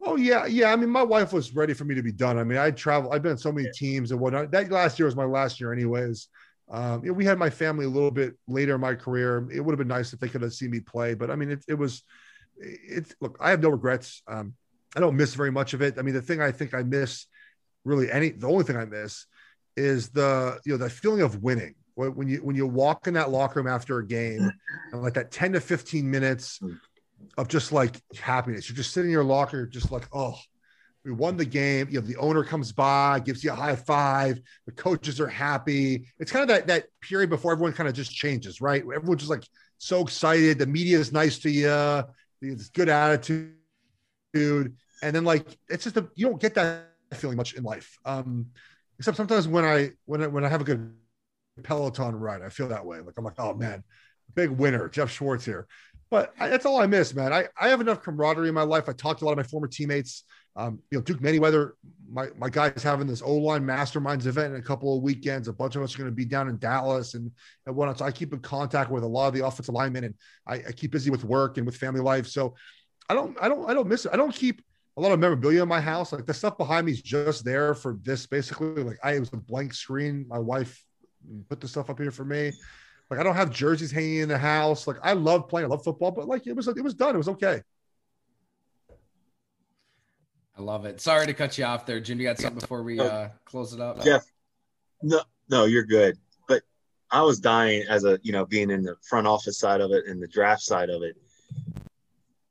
[0.00, 0.72] oh yeah, yeah.
[0.72, 2.38] I mean, my wife was ready for me to be done.
[2.38, 3.12] I mean, I travel.
[3.12, 3.72] I've been on so many yeah.
[3.74, 4.50] teams and whatnot.
[4.50, 6.28] That last year was my last year, anyways.
[6.70, 9.46] Um, you know, we had my family a little bit later in my career.
[9.52, 11.50] It would have been nice if they could have seen me play, but I mean,
[11.50, 12.02] it, it was.
[12.56, 13.36] It's look.
[13.40, 14.22] I have no regrets.
[14.26, 14.54] Um,
[14.96, 15.98] I don't miss very much of it.
[15.98, 17.26] I mean, the thing I think I miss
[17.84, 19.26] really any the only thing I miss
[19.76, 23.30] is the you know the feeling of winning when you when you walk in that
[23.30, 24.50] locker room after a game
[24.92, 26.78] and like that 10 to 15 minutes mm.
[27.36, 28.68] of just like happiness.
[28.68, 30.36] You're just sitting in your locker, just like, oh,
[31.04, 31.88] we won the game.
[31.90, 34.40] You know, the owner comes by, gives you a high five.
[34.66, 36.06] The coaches are happy.
[36.18, 38.82] It's kind of that that period before everyone kind of just changes, right?
[38.82, 39.46] Everyone's just like
[39.78, 40.58] so excited.
[40.58, 42.04] The media is nice to you.
[42.42, 43.54] It's good attitude,
[44.34, 47.98] and then like it's just a, you don't get that feeling much in life.
[48.04, 48.46] Um,
[48.98, 50.94] except sometimes when I when I when I have a good
[51.62, 53.00] Peloton ride, I feel that way.
[53.00, 53.82] Like I'm like, oh man,
[54.34, 55.66] big winner, Geoff Schwartz here.
[56.10, 57.32] But I, that's all I miss, man.
[57.32, 58.88] I, I have enough camaraderie in my life.
[58.88, 60.24] I talked to a lot of my former teammates.
[60.56, 61.70] Um, you know, Duke Manyweather,
[62.10, 65.46] my my guys having this O line masterminds event in a couple of weekends.
[65.46, 67.30] A bunch of us are going to be down in Dallas and
[67.66, 67.98] and whatnot.
[67.98, 70.14] So I keep in contact with a lot of the offensive linemen, and
[70.46, 72.26] I, I keep busy with work and with family life.
[72.26, 72.56] So
[73.10, 74.12] I don't I don't I don't miss it.
[74.12, 74.62] I don't keep
[74.96, 76.12] a lot of memorabilia in my house.
[76.12, 78.84] Like the stuff behind me is just there for this basically.
[78.84, 80.26] Like I it was a blank screen.
[80.28, 80.80] My wife
[81.48, 82.52] put the stuff up here for me.
[83.10, 84.86] Like I don't have jerseys hanging in the house.
[84.86, 87.16] Like I love playing, I love football, but like it was it was done.
[87.16, 87.62] It was okay.
[90.56, 91.00] I love it.
[91.00, 92.20] Sorry to cut you off there, Jim.
[92.20, 94.04] You got something before we uh, close it up?
[94.04, 94.22] Jeff,
[95.02, 96.16] no, no, you're good.
[96.46, 96.62] But
[97.10, 100.06] I was dying as a you know being in the front office side of it
[100.06, 101.16] and the draft side of it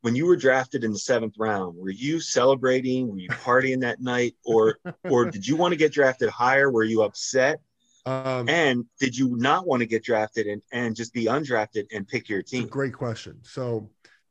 [0.02, 3.10] when you were drafted in the seventh round, were you celebrating?
[3.10, 6.72] Were you partying that night, or or did you want to get drafted higher?
[6.72, 7.60] Were you upset?
[8.06, 12.08] Um, and did you not want to get drafted and, and just be undrafted and
[12.08, 12.68] pick your team?
[12.68, 13.40] great question.
[13.44, 13.90] So,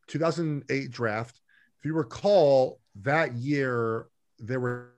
[0.09, 1.41] 2008 draft.
[1.79, 4.07] If you recall, that year
[4.39, 4.95] there were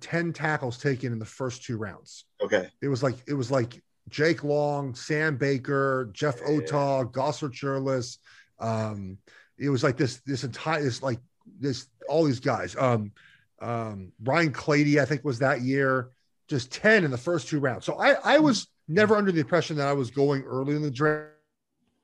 [0.00, 2.24] 10 tackles taken in the first two rounds.
[2.42, 2.68] Okay.
[2.80, 8.18] It was like it was like Jake Long, Sam Baker, Jeff Otah, Gosder Cherilus.
[8.58, 9.18] Um,
[9.62, 11.20] it was like this this entire this like
[11.58, 12.76] this all these guys.
[12.76, 13.12] Um,
[13.60, 16.10] um, Ryan Clady, I think, was that year,
[16.48, 17.86] just 10 in the first two rounds.
[17.86, 20.90] So I, I was never under the impression that I was going early in the
[20.90, 21.30] draft,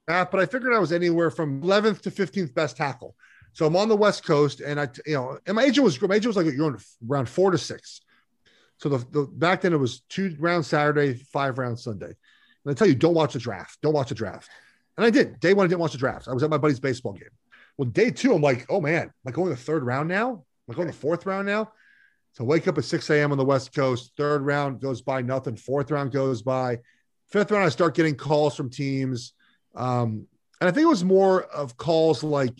[0.06, 3.16] but I figured I was anywhere from 11th to 15th best tackle.
[3.52, 6.14] So I'm on the West Coast, and I, you know, and my agent was my
[6.14, 6.78] agent was like you're in
[7.10, 8.00] around four to six.
[8.76, 12.06] So the, the back then it was two rounds Saturday, five rounds Sunday.
[12.06, 13.78] And I tell you, don't watch the draft.
[13.82, 14.48] Don't watch the draft.
[14.96, 15.40] And I did.
[15.40, 16.28] Day one, I didn't watch the draft.
[16.28, 17.30] I was at my buddy's baseball game.
[17.78, 20.44] Well, day two, I'm like, oh man, like going the third round now.
[20.68, 21.72] I'm going the fourth round now.
[22.32, 23.32] So wake up at 6 a.m.
[23.32, 24.12] on the West Coast.
[24.16, 25.56] Third round goes by, nothing.
[25.56, 26.78] Fourth round goes by.
[27.30, 29.32] Fifth round, I start getting calls from teams.
[29.74, 30.26] Um,
[30.60, 32.54] and I think it was more of calls like,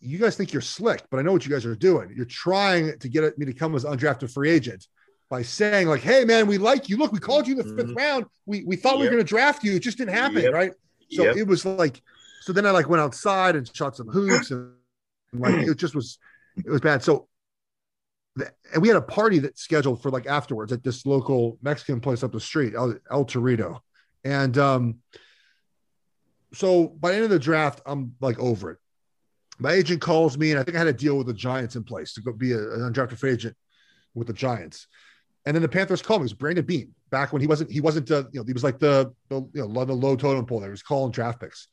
[0.00, 2.12] you guys think you're slick, but I know what you guys are doing.
[2.16, 4.86] You're trying to get me to come as undrafted free agent
[5.28, 6.96] by saying like, "Hey, man, we like you.
[6.96, 7.88] Look, we called you in the mm-hmm.
[7.88, 8.26] fifth round.
[8.46, 9.00] We we thought yep.
[9.00, 9.74] we were going to draft you.
[9.74, 10.52] It just didn't happen, yep.
[10.52, 10.72] right?"
[11.10, 11.36] So yep.
[11.36, 12.00] it was like,
[12.50, 14.72] so then I like went outside and shot some hoops and
[15.32, 16.18] like it just was,
[16.56, 17.02] it was bad.
[17.02, 17.28] So,
[18.36, 22.22] and we had a party that scheduled for like afterwards at this local Mexican place
[22.22, 23.80] up the street, El, El Torito,
[24.24, 24.98] and um,
[26.52, 28.78] so by the end of the draft, I'm like over it
[29.60, 31.84] my agent calls me, and I think I had a deal with the Giants in
[31.84, 33.54] place to go be a, an undrafted free agent
[34.14, 34.86] with the Giants.
[35.44, 36.24] And then the Panthers called me.
[36.24, 38.64] It was Brandon Beane back when he wasn't he wasn't uh, you know he was
[38.64, 40.60] like the, the you know the low totem pole.
[40.60, 41.68] There he was calling draft picks,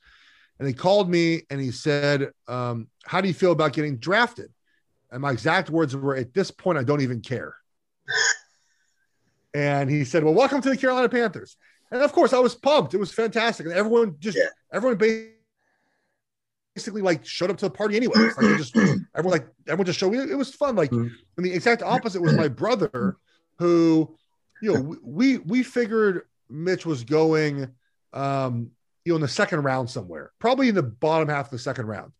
[0.58, 4.52] and he called me and he said, um, "How do you feel about getting drafted?"
[5.10, 7.54] And my exact words were, "At this point, I don't even care."
[9.54, 11.56] and he said, "Well, welcome to the Carolina Panthers."
[11.90, 12.94] And of course, I was pumped.
[12.94, 14.48] It was fantastic, and everyone just yeah.
[14.72, 14.98] everyone
[16.74, 18.30] basically like showed up to the party anyway.
[18.36, 18.76] Like just
[19.14, 20.14] everyone like everyone just showed.
[20.14, 20.76] It was fun.
[20.76, 21.14] Like, mm-hmm.
[21.36, 23.16] and the exact opposite was my brother,
[23.58, 24.16] who,
[24.60, 27.68] you know, we we figured Mitch was going,
[28.12, 28.70] um,
[29.08, 31.86] you know, in the second round somewhere, probably in the bottom half of the second
[31.86, 32.12] round,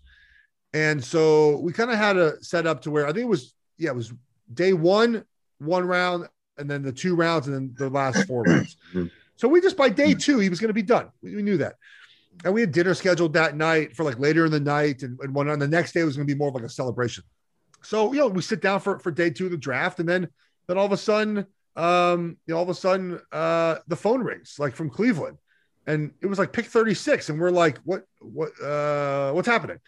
[0.72, 3.54] and so we kind of had a set up to where I think it was
[3.76, 4.12] yeah, it was
[4.52, 5.24] day one,
[5.58, 8.76] one round, and then the two rounds, and then the last four rounds.
[9.36, 11.10] So we just by day two he was going to be done.
[11.22, 11.76] We, we knew that
[12.44, 15.34] and we had dinner scheduled that night for like later in the night, and, and
[15.34, 17.24] one on the next day was going to be more of like a celebration.
[17.82, 20.28] So you know, we sit down for for day two of the draft, and then
[20.66, 24.22] then all of a sudden, um, you know, all of a sudden, uh, the phone
[24.22, 25.38] rings like from Cleveland,
[25.88, 29.78] and it was like pick thirty six, and we're like, what what uh, what's happening?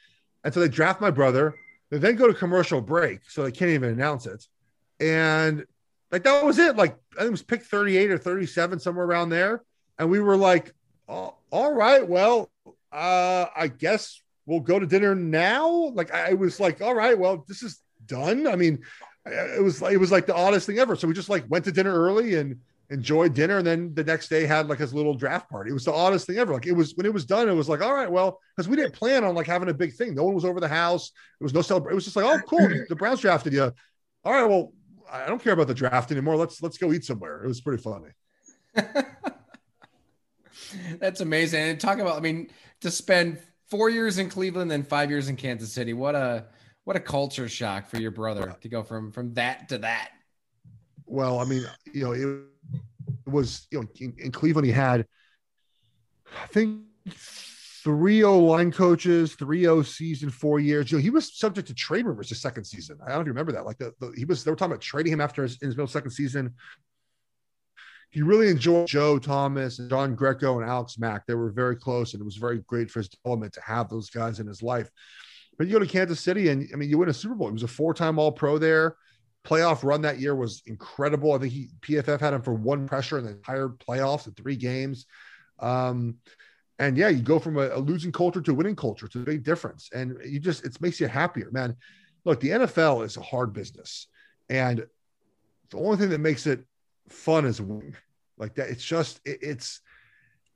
[0.42, 1.54] And so they draft my brother.
[1.90, 4.44] They then go to commercial break, so they can't even announce it,
[4.98, 5.64] and
[6.10, 6.76] like that was it.
[6.76, 9.62] Like I think it was pick thirty eight or thirty seven, somewhere around there,
[9.98, 10.72] and we were like,
[11.08, 12.50] oh, all right, well,
[12.92, 15.68] uh, I guess we'll go to dinner now.
[15.94, 18.46] Like I was like, all right, well, this is done.
[18.46, 18.78] I mean,
[19.26, 20.96] it was it was like the oddest thing ever.
[20.96, 22.58] So we just like went to dinner early and
[22.90, 25.70] enjoyed dinner, and then the next day had like his little draft party.
[25.70, 26.52] It was the oddest thing ever.
[26.52, 28.76] Like it was when it was done, it was like, all right, well, because we
[28.76, 30.14] didn't plan on like having a big thing.
[30.14, 31.12] No one was over the house.
[31.40, 31.92] It was no celebration.
[31.92, 33.72] It was just like, oh, cool, the Browns drafted you.
[34.24, 34.72] All right, well,
[35.10, 36.36] I don't care about the draft anymore.
[36.36, 37.42] Let's let's go eat somewhere.
[37.44, 38.10] It was pretty funny.
[41.00, 41.62] That's amazing.
[41.62, 42.48] And talk about, I mean,
[42.82, 45.92] to spend four years in Cleveland, and then five years in Kansas City.
[45.92, 46.46] What a
[46.84, 50.10] what a culture shock for your brother to go from from that to that.
[51.06, 52.44] Well, I mean, you know, it
[53.30, 55.06] was you know in, in Cleveland he had,
[56.42, 60.90] I think three O line coaches, three O season, four years.
[60.90, 62.98] You know, he was subject to trade rumors the second season.
[63.06, 63.64] I don't remember that.
[63.64, 65.86] Like the, the he was they were talking about trading him after his, his middle
[65.86, 66.54] second season
[68.10, 71.26] he really enjoyed Joe Thomas and John Greco and Alex Mack.
[71.26, 74.10] They were very close, and it was very great for his development to have those
[74.10, 74.90] guys in his life.
[75.56, 77.48] But you go to Kansas City, and I mean, you win a Super Bowl.
[77.48, 78.96] He was a four-time All-Pro there.
[79.44, 81.32] Playoff run that year was incredible.
[81.32, 84.56] I think he PFF had him for one pressure in the entire playoffs in three
[84.56, 85.06] games.
[85.58, 86.16] Um,
[86.78, 89.06] and yeah, you go from a, a, losing culture to a winning culture.
[89.06, 91.76] It's a big difference, and you just it makes you happier, man.
[92.24, 94.06] Look, the NFL is a hard business,
[94.48, 94.86] and
[95.70, 96.64] the only thing that makes it
[97.08, 97.96] fun is winning.
[98.38, 99.80] Like that, it's just it, it's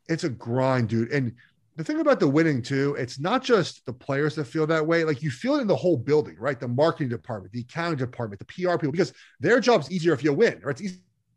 [0.09, 1.13] it's a grind, dude.
[1.13, 1.35] And
[1.77, 5.05] the thing about the winning too, it's not just the players that feel that way.
[5.05, 6.59] Like you feel it in the whole building, right?
[6.59, 10.33] The marketing department, the accounting department, the PR people, because their job's easier if you
[10.33, 10.81] win, right?
[10.81, 10.83] It's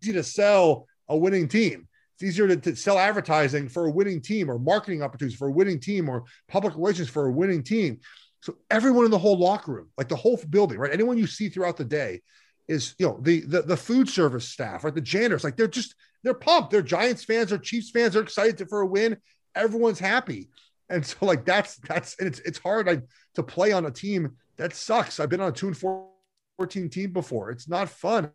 [0.02, 1.88] easy, to sell a winning team.
[2.16, 5.52] It's easier to, to, sell advertising for a winning team or marketing opportunities for a
[5.52, 8.00] winning team or public relations for a winning team.
[8.42, 10.94] So everyone in the whole locker room, like the whole building, right?
[10.94, 12.22] Anyone you see throughout the day
[12.68, 15.96] is you know the the, the food service staff right the janitors like they're just
[16.24, 19.18] they're pumped they're giants fans they're chiefs fans they're excited for a win
[19.58, 20.50] everyone's happy.
[20.90, 23.04] And so like that's that's and it's it's hard like
[23.36, 25.20] to play on a team that sucks.
[25.20, 27.52] I've been on a 2 and 14 team before.
[27.52, 28.32] It's not fun.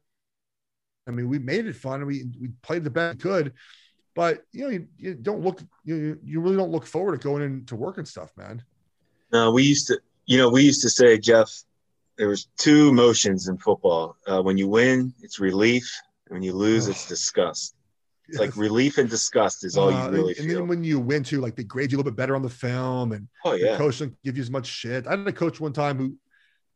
[1.06, 2.04] I mean we made it fun.
[2.06, 3.52] We we played the best good
[4.14, 7.42] but you know you, you don't look you, you really don't look forward to going
[7.42, 8.62] into work and stuff man.
[9.32, 11.50] No, we used to, you know, we used to say, Jeff,
[12.18, 14.16] there was two emotions in football.
[14.26, 15.90] Uh, when you win, it's relief.
[16.26, 17.74] And when you lose, it's disgust.
[18.28, 20.98] It's like relief and disgust is all you Uh, really and, and then when you
[20.98, 23.52] win too, like they grade you a little bit better on the film, and oh
[23.52, 23.76] the yeah.
[23.76, 25.06] coach doesn't give you as much shit.
[25.06, 26.16] I had a coach one time who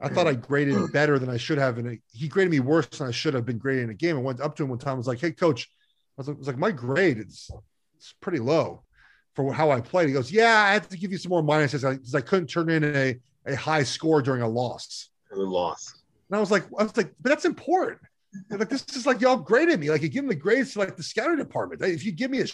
[0.01, 3.09] I thought I graded better than I should have, and he graded me worse than
[3.09, 4.17] I should have been graded in a game.
[4.17, 5.71] I went up to him one time, I was like, "Hey, coach,"
[6.19, 7.51] I was like, I was like "My grade is
[7.97, 8.83] it's pretty low
[9.35, 11.89] for how I played." He goes, "Yeah, I had to give you some more minuses
[11.89, 13.17] because I couldn't turn in a
[13.47, 16.03] a high score during a loss." The loss.
[16.29, 18.01] And I was like, I was like, but that's important.
[18.51, 19.91] And like, this is like y'all graded me.
[19.91, 21.83] Like, you give them the grades to like the scouting department.
[21.83, 22.47] If you give me a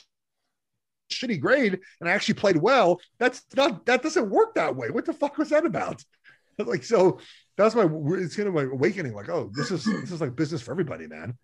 [1.13, 4.91] shitty grade and I actually played well, that's not that doesn't work that way.
[4.91, 6.03] What the fuck was that about?
[6.59, 7.19] Like, so
[7.57, 9.15] that's my it's kind of my awakening.
[9.15, 11.37] Like, oh, this is this is like business for everybody, man.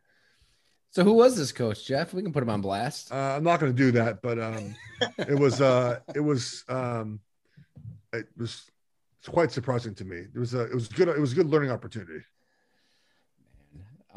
[0.91, 2.15] So who was this coach, Jeff?
[2.15, 3.11] We can put him on blast.
[3.11, 4.75] Uh, I'm not going to do that, but um,
[5.19, 7.21] it was uh, it was um,
[8.13, 8.71] it was
[9.19, 10.19] it's quite surprising to me.
[10.19, 12.21] It was a it was good it was a good learning opportunity.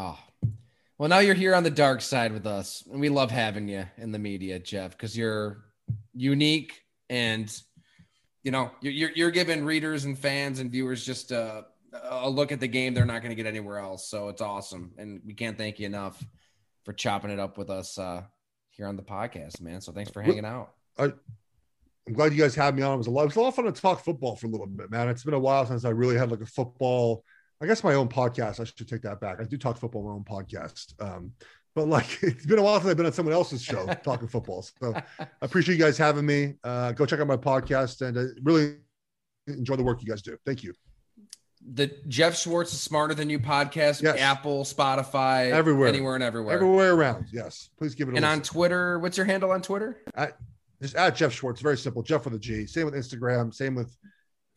[0.01, 0.17] Oh,
[0.97, 3.85] well, now you're here on the dark side with us, and we love having you
[3.97, 5.63] in the media, Jeff, because you're
[6.15, 7.55] unique and
[8.41, 11.65] you know you're you're, you're giving readers and fans and viewers just a,
[12.09, 14.09] a look at the game they're not going to get anywhere else.
[14.09, 16.23] So it's awesome, and we can't thank you enough
[16.83, 18.23] for chopping it up with us uh,
[18.71, 19.81] here on the podcast, man.
[19.81, 20.71] So thanks for hanging out.
[20.97, 21.13] I'm
[22.13, 22.95] glad you guys had me on.
[22.95, 23.23] It was a lot.
[23.23, 25.09] It was a lot of fun to talk football for a little bit, man.
[25.09, 27.23] It's been a while since I really had like a football.
[27.61, 28.59] I guess my own podcast.
[28.59, 29.39] I should take that back.
[29.39, 30.93] I do talk football on my own podcast.
[31.01, 31.31] Um,
[31.75, 34.65] but like it's been a while since I've been on someone else's show talking football.
[34.79, 36.55] So I appreciate you guys having me.
[36.63, 38.77] Uh, go check out my podcast and uh, really
[39.47, 40.37] enjoy the work you guys do.
[40.45, 40.73] Thank you.
[41.73, 44.19] The Geoff Schwartz is smarter than you podcast, Yes.
[44.19, 45.87] Apple, Spotify, Everywhere.
[45.89, 46.55] anywhere and everywhere.
[46.55, 47.27] Everywhere around.
[47.31, 47.69] Yes.
[47.77, 48.41] Please give it a And on.
[48.41, 50.01] Twitter, what's your handle on Twitter?
[50.81, 51.61] Just at Geoff Schwartz.
[51.61, 52.01] Very simple.
[52.01, 52.65] Jeff with a G.
[52.65, 53.53] Same with Instagram.
[53.53, 53.95] Same with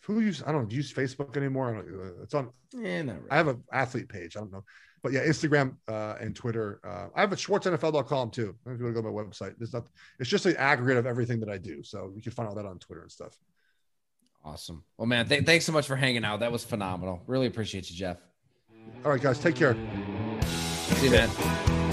[0.05, 1.71] who use I don't use Facebook anymore.
[1.71, 3.31] I don't, uh, it's on Yeah, not really.
[3.31, 4.37] I have an athlete page.
[4.37, 4.65] I don't know.
[5.03, 6.81] But yeah, Instagram uh, and Twitter.
[6.83, 8.57] Uh, I have a schwartznfl.com too.
[8.67, 9.87] If you want to go to my website, there's not,
[10.19, 11.83] it's just an aggregate of everything that I do.
[11.83, 13.39] So you can find all that on Twitter and stuff.
[14.43, 14.83] Awesome.
[14.97, 16.41] Well, man, th- thanks so much for hanging out.
[16.41, 17.23] That was phenomenal.
[17.27, 18.19] Really appreciate you, Jeff.
[19.05, 19.77] All right, guys, take care.
[20.43, 21.84] See you, man.